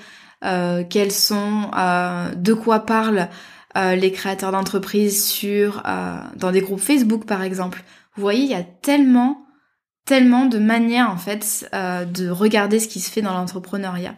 euh, 0.43 0.83
quels 0.89 1.13
sont, 1.13 1.71
de 2.35 2.53
quoi 2.53 2.79
parlent 2.81 3.29
les 3.77 4.11
créateurs 4.13 4.53
d'entreprises 4.53 5.25
sur 5.25 5.83
dans 6.37 6.51
des 6.51 6.61
groupes 6.61 6.79
Facebook 6.79 7.25
par 7.25 7.43
exemple. 7.43 7.83
Vous 8.15 8.21
voyez, 8.21 8.43
il 8.43 8.49
y 8.49 8.55
a 8.55 8.63
tellement 8.63 9.41
tellement 10.05 10.45
de 10.45 10.59
manières 10.59 11.09
en 11.09 11.17
fait 11.17 11.69
de 11.73 12.29
regarder 12.29 12.79
ce 12.79 12.87
qui 12.87 13.01
se 13.01 13.11
fait 13.11 13.21
dans 13.21 13.33
l'entrepreneuriat. 13.33 14.15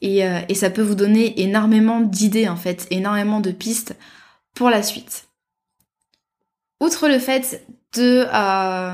Et, 0.00 0.20
et, 0.20 0.54
ça 0.54 0.70
peut 0.70 0.82
vous 0.82 0.94
donner 0.94 1.40
énormément 1.42 2.00
d'idées 2.00 2.48
en 2.48 2.56
fait, 2.56 2.86
énormément 2.90 3.40
de 3.40 3.50
pistes 3.50 3.96
pour 4.54 4.70
la 4.70 4.84
suite. 4.84 5.28
Outre 6.80 7.08
le 7.08 7.18
fait 7.18 7.66
de 7.94 8.26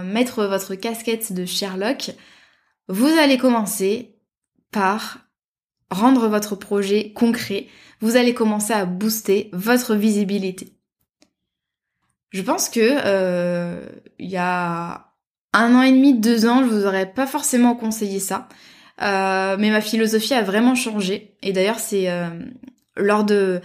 mettre 0.05 0.47
votre 0.47 0.75
casquette 0.77 1.35
de 1.35 1.45
Sherlock, 1.45 2.13
vous 2.89 3.19
allez 3.19 3.37
commencer 3.37 4.15
par 4.71 5.19
rendre 5.91 6.29
votre 6.29 6.57
projet 6.57 7.13
concret. 7.13 7.67
Vous 8.01 8.17
allez 8.17 8.35
commencer 8.35 8.73
à 8.73 8.85
booster 8.85 9.49
votre 9.53 9.95
visibilité. 9.95 10.73
Je 12.31 12.43
pense 12.43 12.69
que 12.69 12.81
euh, 12.83 13.87
il 14.19 14.29
y 14.29 14.37
a 14.37 15.13
un 15.53 15.75
an 15.77 15.83
et 15.83 15.93
demi, 15.93 16.15
deux 16.15 16.47
ans, 16.47 16.65
je 16.65 16.69
vous 16.69 16.85
aurais 16.85 17.11
pas 17.11 17.27
forcément 17.27 17.77
conseillé 17.77 18.19
ça. 18.19 18.49
Euh, 19.03 19.57
mais 19.59 19.71
ma 19.71 19.81
philosophie 19.81 20.35
a 20.35 20.43
vraiment 20.43 20.75
changé. 20.75 21.37
Et 21.43 21.53
d'ailleurs, 21.53 21.81
c'est 21.81 22.11
euh, 22.11 22.29
lors 22.97 23.25
de, 23.25 23.61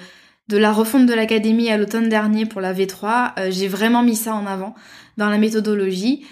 la 0.50 0.72
refonte 0.72 1.06
de 1.06 1.14
l'académie 1.14 1.70
à 1.70 1.78
l'automne 1.78 2.10
dernier 2.10 2.46
pour 2.46 2.62
la 2.62 2.74
V3, 2.74 3.52
j'ai 3.52 3.68
vraiment 3.68 4.02
mis 4.02 4.16
ça 4.16 4.34
en 4.34 4.46
avant 4.46 4.76
dans 5.18 5.30
la 5.30 5.38
méthodologie. 5.38 6.26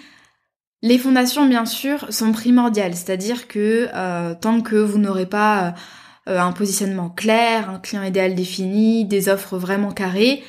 Les 0.82 0.98
fondations, 0.98 1.46
bien 1.46 1.66
sûr, 1.66 2.12
sont 2.12 2.32
primordiales, 2.32 2.94
c'est-à-dire 2.94 3.48
que 3.48 3.88
euh, 3.94 4.34
tant 4.40 4.60
que 4.60 4.76
vous 4.76 4.98
n'aurez 4.98 5.26
pas 5.26 5.74
euh, 6.28 6.38
un 6.38 6.52
positionnement 6.52 7.10
clair, 7.10 7.68
un 7.68 7.78
client 7.80 8.04
idéal 8.04 8.34
défini, 8.36 9.04
des 9.04 9.28
offres 9.28 9.58
vraiment 9.58 9.90
carrées, 9.90 10.44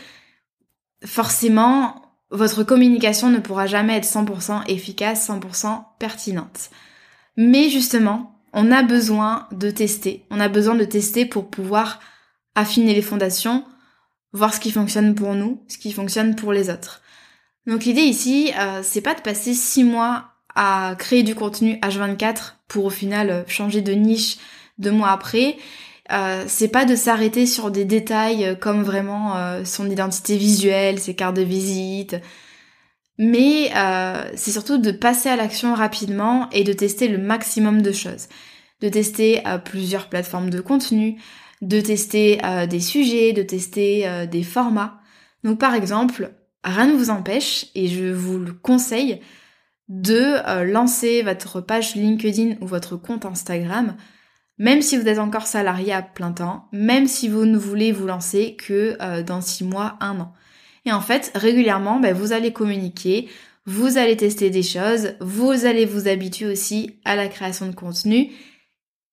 forcément, 1.03 2.03
votre 2.29 2.63
communication 2.63 3.29
ne 3.29 3.39
pourra 3.39 3.65
jamais 3.65 3.97
être 3.97 4.05
100% 4.05 4.67
efficace, 4.67 5.27
100% 5.27 5.83
pertinente. 5.97 6.69
Mais 7.35 7.69
justement, 7.69 8.38
on 8.53 8.71
a 8.71 8.83
besoin 8.83 9.47
de 9.51 9.69
tester. 9.69 10.25
On 10.29 10.39
a 10.39 10.49
besoin 10.49 10.75
de 10.75 10.85
tester 10.85 11.25
pour 11.25 11.49
pouvoir 11.49 11.99
affiner 12.55 12.93
les 12.93 13.01
fondations, 13.01 13.63
voir 14.33 14.53
ce 14.53 14.59
qui 14.59 14.71
fonctionne 14.71 15.15
pour 15.15 15.35
nous, 15.35 15.63
ce 15.67 15.77
qui 15.77 15.91
fonctionne 15.91 16.35
pour 16.35 16.53
les 16.53 16.69
autres. 16.69 17.01
Donc 17.67 17.85
l'idée 17.85 18.01
ici, 18.01 18.51
euh, 18.57 18.81
c'est 18.83 19.01
pas 19.01 19.13
de 19.13 19.21
passer 19.21 19.53
six 19.53 19.83
mois 19.83 20.25
à 20.55 20.95
créer 20.97 21.23
du 21.23 21.35
contenu 21.35 21.75
H24 21.83 22.55
pour 22.67 22.85
au 22.85 22.89
final 22.89 23.29
euh, 23.29 23.43
changer 23.47 23.81
de 23.81 23.93
niche 23.93 24.37
deux 24.77 24.91
mois 24.91 25.11
après. 25.11 25.57
Euh, 26.11 26.43
c'est 26.47 26.69
pas 26.69 26.85
de 26.85 26.95
s'arrêter 26.95 27.45
sur 27.45 27.69
des 27.69 27.85
détails 27.85 28.57
comme 28.59 28.81
vraiment 28.81 29.35
son 29.63 29.87
identité 29.87 30.37
visuelle, 30.37 30.97
ses 30.97 31.13
cartes 31.13 31.35
de 31.35 31.43
visite, 31.43 32.15
mais 33.19 33.71
c'est 34.35 34.51
surtout 34.51 34.79
de 34.79 34.91
passer 34.91 35.29
à 35.29 35.35
l'action 35.35 35.75
rapidement 35.75 36.49
et 36.49 36.63
de 36.63 36.73
tester 36.73 37.07
le 37.07 37.19
maximum 37.19 37.83
de 37.83 37.91
choses. 37.91 38.27
De 38.81 38.89
tester 38.89 39.43
plusieurs 39.65 40.09
plateformes 40.09 40.49
de 40.49 40.61
contenu, 40.61 41.21
de 41.61 41.81
tester 41.81 42.39
des 42.67 42.79
sujets, 42.79 43.33
de 43.33 43.43
tester 43.43 44.25
des 44.31 44.43
formats. 44.43 45.01
Donc 45.43 45.59
par 45.59 45.75
exemple, 45.75 46.31
rien 46.63 46.87
ne 46.87 46.97
vous 46.97 47.09
empêche, 47.09 47.67
et 47.75 47.87
je 47.87 48.11
vous 48.11 48.39
le 48.39 48.53
conseille, 48.53 49.21
de 49.87 50.37
euh, 50.47 50.63
lancer 50.65 51.23
votre 51.23 51.61
page 51.61 51.95
LinkedIn 51.95 52.55
ou 52.61 52.67
votre 52.67 52.95
compte 52.95 53.25
Instagram, 53.25 53.95
même 54.57 54.81
si 54.81 54.97
vous 54.97 55.07
êtes 55.07 55.19
encore 55.19 55.47
salarié 55.47 55.93
à 55.93 56.01
plein 56.01 56.31
temps, 56.31 56.67
même 56.71 57.07
si 57.07 57.27
vous 57.27 57.45
ne 57.45 57.57
voulez 57.57 57.91
vous 57.91 58.05
lancer 58.05 58.55
que 58.55 58.97
euh, 59.01 59.23
dans 59.23 59.41
six 59.41 59.63
mois, 59.63 59.97
un 59.99 60.19
an. 60.19 60.33
Et 60.89 60.91
en 60.91 61.01
fait, 61.01 61.31
régulièrement, 61.35 61.99
ben, 61.99 62.15
vous 62.15 62.33
allez 62.33 62.51
communiquer, 62.51 63.29
vous 63.67 63.99
allez 63.99 64.17
tester 64.17 64.49
des 64.49 64.63
choses, 64.63 65.13
vous 65.21 65.67
allez 65.67 65.85
vous 65.85 66.07
habituer 66.07 66.47
aussi 66.47 66.95
à 67.05 67.15
la 67.15 67.27
création 67.27 67.67
de 67.67 67.75
contenu, 67.75 68.31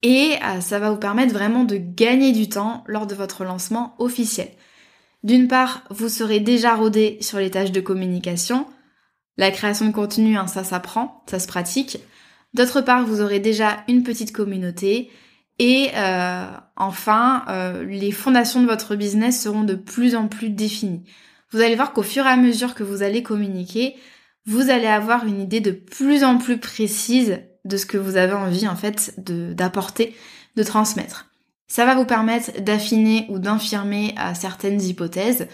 et 0.01 0.37
euh, 0.43 0.63
ça 0.63 0.79
va 0.79 0.91
vous 0.91 0.97
permettre 0.97 1.35
vraiment 1.35 1.65
de 1.65 1.77
gagner 1.77 2.33
du 2.33 2.49
temps 2.49 2.83
lors 2.87 3.07
de 3.07 3.15
votre 3.15 3.45
lancement 3.45 3.95
officiel. 3.99 4.49
D'une 5.23 5.49
part, 5.49 5.85
vous 5.91 6.09
serez 6.09 6.41
déjà 6.41 6.75
rodé 6.75 7.19
sur 7.21 7.39
les 7.41 7.51
tâches 7.51 7.73
de 7.73 7.81
communication. 7.83 8.67
La 9.37 9.51
création 9.51 9.85
de 9.85 9.93
contenu, 9.93 10.39
hein, 10.39 10.47
ça 10.47 10.65
s'apprend, 10.65 11.25
ça 11.27 11.39
se 11.39 11.47
pratique. 11.47 11.99
D'autre 12.55 12.81
part, 12.81 13.05
vous 13.05 13.21
aurez 13.21 13.39
déjà 13.39 13.85
une 13.87 14.03
petite 14.03 14.33
communauté. 14.33 15.11
Et 15.59 15.91
euh, 15.95 16.47
enfin, 16.77 17.45
euh, 17.51 17.85
les 17.85 18.13
fondations 18.13 18.63
de 18.63 18.67
votre 18.67 18.97
business 18.97 19.43
seront 19.43 19.65
de 19.65 19.75
plus 19.75 20.17
en 20.17 20.27
plus 20.27 20.49
définies. 20.49 21.05
Vous 21.57 21.63
allez 21.63 21.75
voir 21.75 21.95
qu'au 21.95 22.03
fur 22.03 22.27
et 22.27 22.29
à 22.29 22.37
mesure 22.37 22.75
que 22.75 22.83
vous 22.83 23.03
allez 23.03 23.23
communiquer, 23.23 23.97
vous 24.45 24.69
allez 24.69 24.89
avoir 24.89 25.25
une 25.25 25.41
idée 25.41 25.61
de 25.61 25.71
plus 25.71 26.23
en 26.23 26.37
plus 26.37 26.59
précise 26.59 27.41
de 27.65 27.79
ce 27.79 27.87
que 27.87 27.97
vous 27.97 28.19
avez 28.19 28.35
envie 28.35 28.69
en 28.69 28.77
fait 28.77 29.15
d'apporter, 29.17 30.15
de 30.57 30.63
transmettre. 30.63 31.31
Ça 31.67 31.87
va 31.87 31.95
vous 31.95 32.05
permettre 32.05 32.61
d'affiner 32.61 33.25
ou 33.31 33.39
d'infirmer 33.39 34.15
certaines 34.35 34.83
hypothèses. 34.83 35.49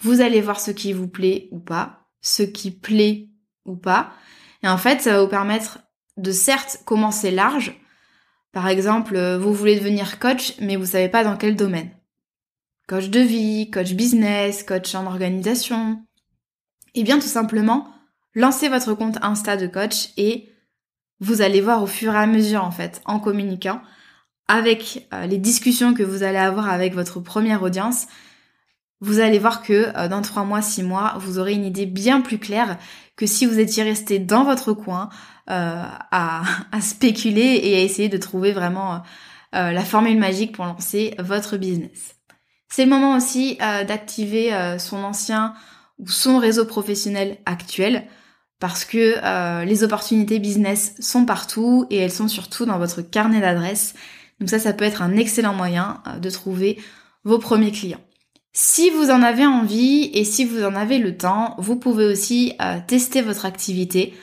Vous 0.00 0.22
allez 0.22 0.40
voir 0.40 0.58
ce 0.58 0.70
qui 0.70 0.94
vous 0.94 1.06
plaît 1.06 1.48
ou 1.50 1.58
pas, 1.58 2.06
ce 2.22 2.44
qui 2.44 2.70
plaît 2.70 3.28
ou 3.66 3.76
pas. 3.76 4.10
Et 4.62 4.68
en 4.68 4.78
fait, 4.78 5.02
ça 5.02 5.12
va 5.12 5.20
vous 5.20 5.28
permettre 5.28 5.80
de 6.16 6.32
certes 6.32 6.80
commencer 6.86 7.30
large. 7.30 7.78
Par 8.52 8.68
exemple, 8.68 9.18
vous 9.36 9.52
voulez 9.52 9.78
devenir 9.78 10.18
coach, 10.18 10.54
mais 10.62 10.76
vous 10.76 10.86
savez 10.86 11.10
pas 11.10 11.24
dans 11.24 11.36
quel 11.36 11.56
domaine. 11.56 11.90
Coach 12.88 13.10
de 13.10 13.20
vie, 13.20 13.70
coach 13.70 13.92
business, 13.92 14.64
coach 14.64 14.94
en 14.94 15.06
organisation. 15.06 16.04
Eh 16.94 17.04
bien, 17.04 17.18
tout 17.18 17.26
simplement, 17.26 17.88
lancez 18.34 18.68
votre 18.68 18.94
compte 18.94 19.18
Insta 19.22 19.56
de 19.56 19.66
coach 19.66 20.10
et 20.16 20.48
vous 21.20 21.40
allez 21.40 21.60
voir 21.60 21.82
au 21.82 21.86
fur 21.86 22.12
et 22.12 22.18
à 22.18 22.26
mesure, 22.26 22.64
en 22.64 22.72
fait, 22.72 23.00
en 23.04 23.20
communiquant, 23.20 23.80
avec 24.48 25.06
euh, 25.14 25.26
les 25.26 25.38
discussions 25.38 25.94
que 25.94 26.02
vous 26.02 26.24
allez 26.24 26.38
avoir 26.38 26.68
avec 26.68 26.94
votre 26.94 27.20
première 27.20 27.62
audience, 27.62 28.08
vous 29.00 29.20
allez 29.20 29.38
voir 29.38 29.62
que 29.62 29.96
euh, 29.96 30.08
dans 30.08 30.20
3 30.20 30.42
mois, 30.44 30.60
6 30.60 30.82
mois, 30.82 31.14
vous 31.18 31.38
aurez 31.38 31.52
une 31.54 31.64
idée 31.64 31.86
bien 31.86 32.20
plus 32.20 32.38
claire 32.38 32.78
que 33.16 33.26
si 33.26 33.46
vous 33.46 33.60
étiez 33.60 33.84
resté 33.84 34.18
dans 34.18 34.44
votre 34.44 34.72
coin 34.72 35.08
euh, 35.48 35.82
à, 36.10 36.42
spéculer 36.80 37.60
et 37.62 37.76
à 37.76 37.80
essayer 37.80 38.08
de 38.08 38.18
trouver 38.18 38.52
vraiment 38.52 39.02
la 39.54 39.84
formule 39.84 40.18
magique 40.18 40.52
pour 40.52 40.64
lancer 40.64 41.14
votre 41.18 41.58
business. 41.58 42.16
C'est 42.74 42.84
le 42.84 42.90
moment 42.90 43.14
aussi 43.14 43.58
d'activer 43.58 44.50
son 44.78 45.04
ancien 45.04 45.52
ou 45.98 46.08
son 46.08 46.38
réseau 46.38 46.64
professionnel 46.64 47.36
actuel 47.44 48.04
parce 48.58 48.86
que 48.86 49.64
les 49.64 49.84
opportunités 49.84 50.38
business 50.38 50.94
sont 50.98 51.26
partout 51.26 51.86
et 51.90 51.98
elles 51.98 52.10
sont 52.10 52.28
surtout 52.28 52.64
dans 52.64 52.78
votre 52.78 53.02
carnet 53.02 53.40
d'adresses 53.40 53.94
donc 54.42 54.50
ça, 54.50 54.58
ça 54.58 54.72
peut 54.72 54.84
être 54.84 55.02
un 55.02 55.16
excellent 55.16 55.54
moyen 55.54 56.02
euh, 56.08 56.18
de 56.18 56.28
trouver 56.28 56.76
vos 57.22 57.38
premiers 57.38 57.70
clients. 57.70 58.00
Si 58.52 58.90
vous 58.90 59.10
en 59.10 59.22
avez 59.22 59.46
envie 59.46 60.10
et 60.14 60.24
si 60.24 60.44
vous 60.44 60.64
en 60.64 60.74
avez 60.74 60.98
le 60.98 61.16
temps, 61.16 61.54
vous 61.58 61.76
pouvez 61.76 62.06
aussi 62.06 62.52
euh, 62.60 62.80
tester 62.84 63.22
votre 63.22 63.46
activité 63.46 64.14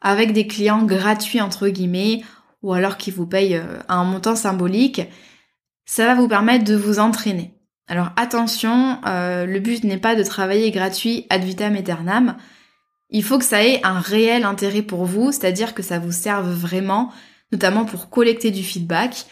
avec 0.00 0.32
des 0.32 0.48
clients 0.48 0.82
gratuits 0.82 1.40
entre 1.40 1.68
guillemets 1.68 2.24
ou 2.64 2.72
alors 2.72 2.96
qui 2.96 3.12
vous 3.12 3.26
payent 3.26 3.58
euh, 3.58 3.78
un 3.88 4.02
montant 4.02 4.34
symbolique. 4.34 5.02
Ça 5.86 6.04
va 6.04 6.16
vous 6.16 6.26
permettre 6.26 6.64
de 6.64 6.74
vous 6.74 6.98
entraîner. 6.98 7.54
Alors 7.90 8.10
attention, 8.16 8.98
le 9.04 9.58
but 9.58 9.82
n'est 9.82 9.98
pas 9.98 10.14
de 10.14 10.22
travailler 10.22 10.70
gratuit 10.70 11.26
ad 11.28 11.42
vitam 11.42 11.74
aeternam. 11.74 12.36
Il 13.10 13.24
faut 13.24 13.36
que 13.36 13.44
ça 13.44 13.64
ait 13.64 13.84
un 13.84 13.98
réel 13.98 14.44
intérêt 14.44 14.82
pour 14.82 15.04
vous, 15.04 15.32
c'est-à-dire 15.32 15.74
que 15.74 15.82
ça 15.82 15.98
vous 15.98 16.12
serve 16.12 16.48
vraiment, 16.48 17.12
notamment 17.50 17.84
pour 17.84 18.08
collecter 18.08 18.52
du 18.52 18.62
feedback, 18.62 19.26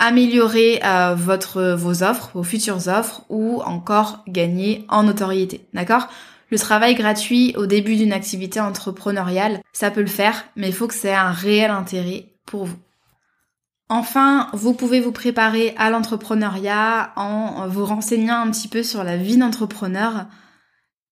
améliorer 0.00 0.80
euh, 0.84 1.14
votre 1.14 1.74
vos 1.74 2.02
offres, 2.02 2.32
vos 2.34 2.42
futures 2.42 2.88
offres 2.88 3.22
ou 3.28 3.62
encore 3.62 4.24
gagner 4.26 4.84
en 4.88 5.04
notoriété. 5.04 5.68
D'accord? 5.72 6.08
Le 6.50 6.58
travail 6.58 6.96
gratuit 6.96 7.54
au 7.56 7.66
début 7.66 7.94
d'une 7.94 8.12
activité 8.12 8.60
entrepreneuriale, 8.60 9.60
ça 9.72 9.92
peut 9.92 10.02
le 10.02 10.06
faire, 10.08 10.44
mais 10.56 10.66
il 10.66 10.74
faut 10.74 10.88
que 10.88 10.94
c'est 10.94 11.14
un 11.14 11.30
réel 11.30 11.70
intérêt 11.70 12.26
pour 12.46 12.64
vous. 12.64 12.76
Enfin, 13.88 14.48
vous 14.54 14.72
pouvez 14.72 15.00
vous 15.00 15.12
préparer 15.12 15.74
à 15.76 15.90
l'entrepreneuriat 15.90 17.12
en 17.16 17.68
vous 17.68 17.84
renseignant 17.84 18.40
un 18.40 18.50
petit 18.50 18.68
peu 18.68 18.82
sur 18.82 19.04
la 19.04 19.18
vie 19.18 19.36
d'entrepreneur. 19.36 20.28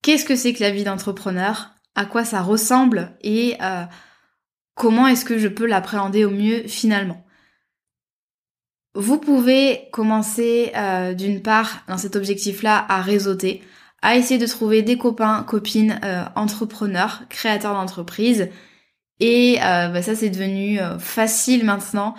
Qu'est-ce 0.03 0.25
que 0.25 0.37
c'est 0.37 0.55
que 0.55 0.63
la 0.63 0.71
vie 0.71 0.85
d'entrepreneur? 0.85 1.73
À 1.95 2.07
quoi 2.07 2.25
ça 2.25 2.41
ressemble? 2.41 3.13
Et 3.21 3.57
euh, 3.61 3.85
comment 4.75 5.07
est-ce 5.09 5.27
que 5.27 5.39
je 5.39 5.49
peux 5.49 5.67
l'appréhender 5.67 6.25
au 6.25 6.31
mieux 6.31 6.63
finalement? 6.69 7.23
Vous 8.95 9.19
pouvez 9.19 9.89
commencer 9.93 10.73
euh, 10.75 11.13
d'une 11.13 11.43
part 11.43 11.83
dans 11.87 11.99
cet 11.99 12.17
objectif-là 12.17 12.87
à 12.89 13.03
réseauter, 13.03 13.63
à 14.01 14.17
essayer 14.17 14.39
de 14.41 14.47
trouver 14.47 14.81
des 14.83 14.97
copains, 14.97 15.43
copines, 15.43 16.01
euh, 16.03 16.25
entrepreneurs, 16.35 17.25
créateurs 17.29 17.75
d'entreprise. 17.75 18.49
Et 19.19 19.59
bah, 19.61 20.01
ça 20.01 20.15
c'est 20.15 20.31
devenu 20.31 20.81
facile 20.99 21.67
maintenant 21.67 22.15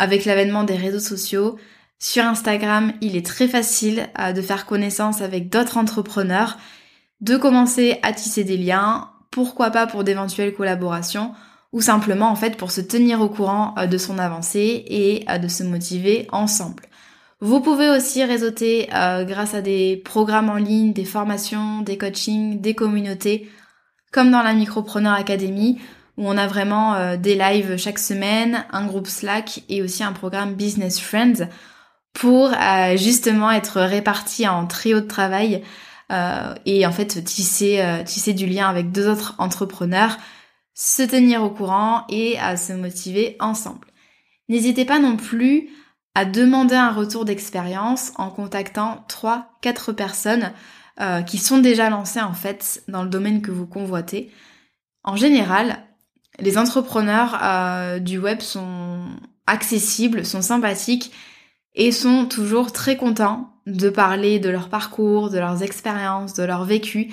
avec 0.00 0.24
l'avènement 0.24 0.64
des 0.64 0.76
réseaux 0.76 0.98
sociaux. 0.98 1.56
Sur 2.00 2.24
Instagram, 2.24 2.92
il 3.00 3.16
est 3.16 3.24
très 3.24 3.46
facile 3.46 4.08
de 4.34 4.42
faire 4.42 4.66
connaissance 4.66 5.20
avec 5.20 5.50
d'autres 5.50 5.76
entrepreneurs, 5.76 6.56
de 7.20 7.36
commencer 7.36 7.98
à 8.02 8.12
tisser 8.12 8.42
des 8.42 8.56
liens, 8.56 9.10
pourquoi 9.30 9.70
pas 9.70 9.86
pour 9.86 10.02
d'éventuelles 10.02 10.54
collaborations 10.54 11.32
ou 11.72 11.80
simplement 11.80 12.28
en 12.28 12.36
fait 12.36 12.56
pour 12.56 12.70
se 12.70 12.80
tenir 12.80 13.20
au 13.20 13.28
courant 13.28 13.74
euh, 13.78 13.86
de 13.86 13.98
son 13.98 14.18
avancée 14.18 14.84
et 14.86 15.24
euh, 15.28 15.38
de 15.38 15.48
se 15.48 15.62
motiver 15.62 16.26
ensemble. 16.32 16.84
Vous 17.40 17.60
pouvez 17.60 17.88
aussi 17.88 18.22
réseauter 18.24 18.88
euh, 18.94 19.24
grâce 19.24 19.54
à 19.54 19.62
des 19.62 19.96
programmes 20.04 20.50
en 20.50 20.56
ligne, 20.56 20.92
des 20.92 21.04
formations, 21.04 21.80
des 21.80 21.96
coachings, 21.96 22.60
des 22.60 22.74
communautés, 22.74 23.48
comme 24.12 24.30
dans 24.30 24.42
la 24.42 24.52
Micropreneur 24.52 25.14
Academy, 25.14 25.80
où 26.20 26.28
on 26.28 26.36
a 26.36 26.46
vraiment 26.46 27.16
des 27.16 27.34
lives 27.34 27.76
chaque 27.76 27.98
semaine, 27.98 28.64
un 28.70 28.86
groupe 28.86 29.08
Slack 29.08 29.62
et 29.68 29.82
aussi 29.82 30.04
un 30.04 30.12
programme 30.12 30.54
Business 30.54 31.00
Friends 31.00 31.48
pour 32.12 32.52
justement 32.96 33.50
être 33.50 33.80
répartis 33.80 34.46
en 34.46 34.66
trio 34.66 35.00
de 35.00 35.06
travail 35.06 35.62
et 36.66 36.86
en 36.86 36.92
fait 36.92 37.24
tisser, 37.24 37.82
tisser 38.04 38.34
du 38.34 38.46
lien 38.46 38.68
avec 38.68 38.92
deux 38.92 39.08
autres 39.08 39.34
entrepreneurs 39.38 40.18
se 40.80 41.02
tenir 41.02 41.42
au 41.42 41.50
courant 41.50 42.04
et 42.08 42.38
à 42.38 42.56
se 42.56 42.72
motiver 42.72 43.36
ensemble. 43.38 43.86
N'hésitez 44.48 44.86
pas 44.86 44.98
non 44.98 45.18
plus 45.18 45.68
à 46.14 46.24
demander 46.24 46.74
un 46.74 46.90
retour 46.90 47.26
d'expérience 47.26 48.12
en 48.16 48.30
contactant 48.30 49.04
3-4 49.08 49.92
personnes 49.92 50.52
euh, 51.00 51.20
qui 51.20 51.36
sont 51.36 51.58
déjà 51.58 51.90
lancées 51.90 52.22
en 52.22 52.32
fait 52.32 52.82
dans 52.88 53.02
le 53.02 53.10
domaine 53.10 53.42
que 53.42 53.50
vous 53.50 53.66
convoitez. 53.66 54.32
En 55.04 55.16
général, 55.16 55.84
les 56.40 56.58
entrepreneurs 56.58 57.38
euh, 57.42 57.98
du 57.98 58.18
web 58.18 58.40
sont 58.40 59.00
accessibles, 59.46 60.24
sont 60.24 60.42
sympathiques 60.42 61.12
et 61.74 61.92
sont 61.92 62.26
toujours 62.26 62.72
très 62.72 62.96
contents 62.96 63.52
de 63.66 63.90
parler 63.90 64.38
de 64.38 64.48
leur 64.48 64.68
parcours, 64.68 65.30
de 65.30 65.38
leurs 65.38 65.62
expériences, 65.62 66.34
de 66.34 66.42
leur 66.42 66.64
vécu 66.64 67.12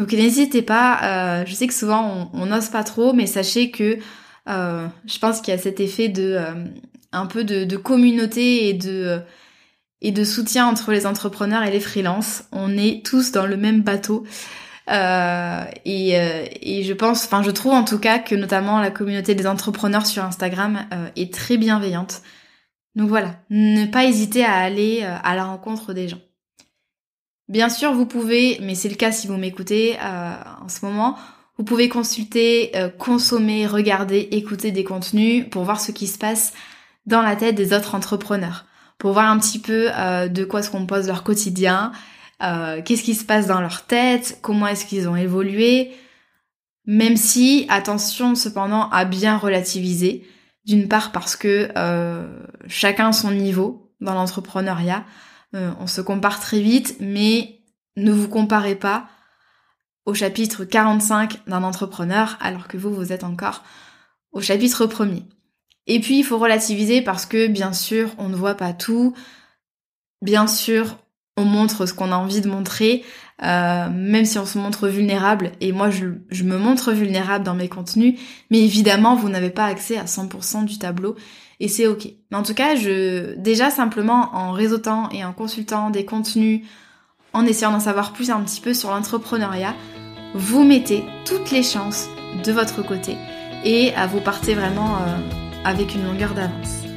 donc 0.00 0.14
n'hésitez 0.14 0.62
pas, 0.62 1.00
euh, 1.02 1.44
je 1.44 1.52
sais 1.52 1.66
que 1.66 1.74
souvent 1.74 2.30
on 2.32 2.46
n'ose 2.46 2.70
pas 2.70 2.84
trop, 2.84 3.12
mais 3.12 3.26
sachez 3.26 3.70
que 3.70 3.98
euh, 4.48 4.86
je 5.04 5.18
pense 5.18 5.42
qu'il 5.42 5.52
y 5.52 5.56
a 5.56 5.60
cet 5.60 5.78
effet 5.78 6.08
de 6.08 6.38
un 7.12 7.26
peu 7.26 7.44
de, 7.44 7.76
communauté 7.76 8.68
et 8.68 8.72
de 8.72 9.20
et 10.00 10.10
de 10.10 10.24
soutien 10.24 10.66
entre 10.66 10.92
les 10.92 11.04
entrepreneurs 11.04 11.64
et 11.64 11.70
les 11.70 11.80
freelances. 11.80 12.44
On 12.50 12.78
est 12.78 13.04
tous 13.04 13.30
dans 13.30 13.44
le 13.44 13.58
même 13.58 13.82
bateau. 13.82 14.24
Et, 14.90 16.10
et 16.14 16.82
je 16.82 16.92
pense, 16.92 17.24
enfin 17.24 17.42
je 17.42 17.50
trouve 17.50 17.72
en 17.72 17.84
tout 17.84 17.98
cas 17.98 18.18
que 18.18 18.34
notamment 18.34 18.80
la 18.80 18.90
communauté 18.90 19.34
des 19.34 19.46
entrepreneurs 19.46 20.06
sur 20.06 20.24
Instagram 20.24 20.86
est 21.16 21.32
très 21.32 21.56
bienveillante. 21.56 22.22
Donc 22.96 23.08
voilà, 23.08 23.36
ne 23.50 23.86
pas 23.86 24.04
hésiter 24.04 24.44
à 24.44 24.56
aller 24.56 25.02
à 25.02 25.34
la 25.36 25.44
rencontre 25.44 25.92
des 25.92 26.08
gens. 26.08 26.20
Bien 27.50 27.68
sûr, 27.68 27.92
vous 27.92 28.06
pouvez, 28.06 28.58
mais 28.62 28.76
c'est 28.76 28.88
le 28.88 28.94
cas 28.94 29.10
si 29.10 29.26
vous 29.26 29.36
m'écoutez 29.36 29.96
euh, 30.00 30.34
en 30.64 30.68
ce 30.68 30.86
moment, 30.86 31.18
vous 31.58 31.64
pouvez 31.64 31.88
consulter, 31.88 32.70
euh, 32.76 32.88
consommer, 32.88 33.66
regarder, 33.66 34.28
écouter 34.30 34.70
des 34.70 34.84
contenus 34.84 35.46
pour 35.50 35.64
voir 35.64 35.80
ce 35.80 35.90
qui 35.90 36.06
se 36.06 36.16
passe 36.16 36.52
dans 37.06 37.22
la 37.22 37.34
tête 37.34 37.56
des 37.56 37.72
autres 37.72 37.96
entrepreneurs, 37.96 38.66
pour 38.98 39.14
voir 39.14 39.28
un 39.28 39.36
petit 39.40 39.58
peu 39.58 39.90
euh, 39.92 40.28
de 40.28 40.44
quoi 40.44 40.62
se 40.62 40.70
compose 40.70 41.08
leur 41.08 41.24
quotidien, 41.24 41.90
qu'est-ce 42.40 43.02
qui 43.02 43.14
se 43.14 43.24
passe 43.24 43.46
dans 43.46 43.60
leur 43.60 43.86
tête, 43.86 44.38
comment 44.42 44.66
est-ce 44.66 44.86
qu'ils 44.86 45.08
ont 45.08 45.16
évolué, 45.16 45.92
même 46.86 47.16
si, 47.16 47.66
attention 47.68 48.34
cependant 48.34 48.88
à 48.90 49.04
bien 49.04 49.36
relativiser, 49.36 50.26
d'une 50.64 50.88
part 50.88 51.12
parce 51.12 51.36
que 51.36 51.68
chacun 52.66 53.08
a 53.08 53.12
son 53.12 53.30
niveau 53.30 53.92
dans 54.00 54.14
l'entrepreneuriat, 54.14 55.04
euh, 55.54 55.72
on 55.80 55.86
se 55.86 56.00
compare 56.00 56.40
très 56.40 56.60
vite, 56.60 56.96
mais 57.00 57.60
ne 57.96 58.12
vous 58.12 58.28
comparez 58.28 58.76
pas 58.76 59.08
au 60.06 60.14
chapitre 60.14 60.64
45 60.64 61.46
d'un 61.46 61.62
entrepreneur 61.62 62.38
alors 62.40 62.68
que 62.68 62.76
vous, 62.76 62.92
vous 62.94 63.12
êtes 63.12 63.24
encore 63.24 63.62
au 64.32 64.40
chapitre 64.40 64.86
premier. 64.86 65.24
Et 65.86 66.00
puis, 66.00 66.18
il 66.18 66.24
faut 66.24 66.38
relativiser 66.38 67.02
parce 67.02 67.26
que, 67.26 67.48
bien 67.48 67.72
sûr, 67.72 68.14
on 68.18 68.28
ne 68.28 68.36
voit 68.36 68.54
pas 68.54 68.72
tout. 68.72 69.14
Bien 70.22 70.46
sûr, 70.46 70.98
on 71.40 71.44
montre 71.44 71.86
ce 71.86 71.94
qu'on 71.94 72.12
a 72.12 72.16
envie 72.16 72.40
de 72.40 72.48
montrer, 72.48 73.02
euh, 73.42 73.88
même 73.90 74.24
si 74.24 74.38
on 74.38 74.46
se 74.46 74.58
montre 74.58 74.88
vulnérable. 74.88 75.52
Et 75.60 75.72
moi, 75.72 75.90
je, 75.90 76.44
me 76.44 76.58
montre 76.58 76.92
vulnérable 76.92 77.44
dans 77.44 77.54
mes 77.54 77.68
contenus. 77.68 78.18
Mais 78.50 78.60
évidemment, 78.60 79.16
vous 79.16 79.28
n'avez 79.28 79.50
pas 79.50 79.64
accès 79.64 79.96
à 79.96 80.04
100% 80.04 80.64
du 80.64 80.78
tableau 80.78 81.16
et 81.58 81.68
c'est 81.68 81.86
ok. 81.86 82.08
Mais 82.30 82.36
en 82.36 82.42
tout 82.42 82.54
cas, 82.54 82.74
déjà 83.36 83.70
simplement 83.70 84.30
en 84.34 84.52
réseautant 84.52 85.08
et 85.10 85.24
en 85.24 85.32
consultant 85.32 85.90
des 85.90 86.04
contenus, 86.04 86.62
en 87.32 87.46
essayant 87.46 87.70
d'en 87.70 87.80
savoir 87.80 88.12
plus 88.12 88.30
un 88.30 88.40
petit 88.40 88.60
peu 88.60 88.74
sur 88.74 88.90
l'entrepreneuriat, 88.90 89.74
vous 90.34 90.64
mettez 90.64 91.04
toutes 91.24 91.50
les 91.50 91.62
chances 91.62 92.08
de 92.44 92.52
votre 92.52 92.82
côté 92.82 93.16
et 93.64 93.92
à 93.94 94.06
vous 94.06 94.20
partez 94.20 94.54
vraiment 94.54 94.96
euh, 94.96 95.16
avec 95.64 95.94
une 95.94 96.04
longueur 96.04 96.34
d'avance. 96.34 96.89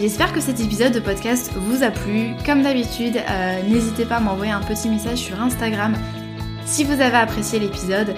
J'espère 0.00 0.32
que 0.32 0.40
cet 0.40 0.60
épisode 0.60 0.94
de 0.94 1.00
podcast 1.00 1.52
vous 1.54 1.82
a 1.82 1.90
plu. 1.90 2.30
Comme 2.46 2.62
d'habitude, 2.62 3.18
euh, 3.18 3.62
n'hésitez 3.68 4.06
pas 4.06 4.16
à 4.16 4.20
m'envoyer 4.20 4.50
un 4.50 4.62
petit 4.62 4.88
message 4.88 5.18
sur 5.18 5.38
Instagram 5.38 5.94
si 6.64 6.84
vous 6.84 7.02
avez 7.02 7.18
apprécié 7.18 7.58
l'épisode. 7.58 8.14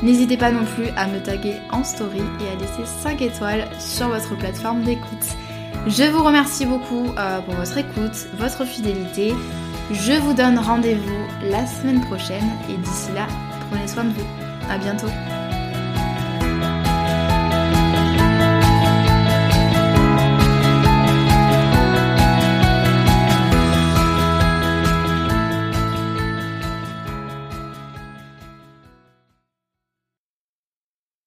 N'hésitez 0.00 0.36
pas 0.36 0.52
non 0.52 0.64
plus 0.64 0.90
à 0.96 1.08
me 1.08 1.18
taguer 1.20 1.56
en 1.72 1.82
story 1.82 2.22
et 2.40 2.52
à 2.52 2.60
laisser 2.60 2.88
5 3.02 3.20
étoiles 3.20 3.66
sur 3.80 4.10
votre 4.10 4.36
plateforme 4.38 4.84
d'écoute. 4.84 5.26
Je 5.88 6.04
vous 6.04 6.22
remercie 6.22 6.66
beaucoup 6.66 7.06
euh, 7.18 7.40
pour 7.40 7.54
votre 7.54 7.78
écoute, 7.78 8.28
votre 8.38 8.64
fidélité. 8.64 9.34
Je 9.90 10.12
vous 10.12 10.34
donne 10.34 10.56
rendez-vous 10.56 11.48
la 11.50 11.66
semaine 11.66 12.00
prochaine 12.02 12.48
et 12.70 12.76
d'ici 12.76 13.10
là, 13.12 13.26
prenez 13.70 13.88
soin 13.88 14.04
de 14.04 14.10
vous. 14.10 14.26
À 14.70 14.78
bientôt. 14.78 15.08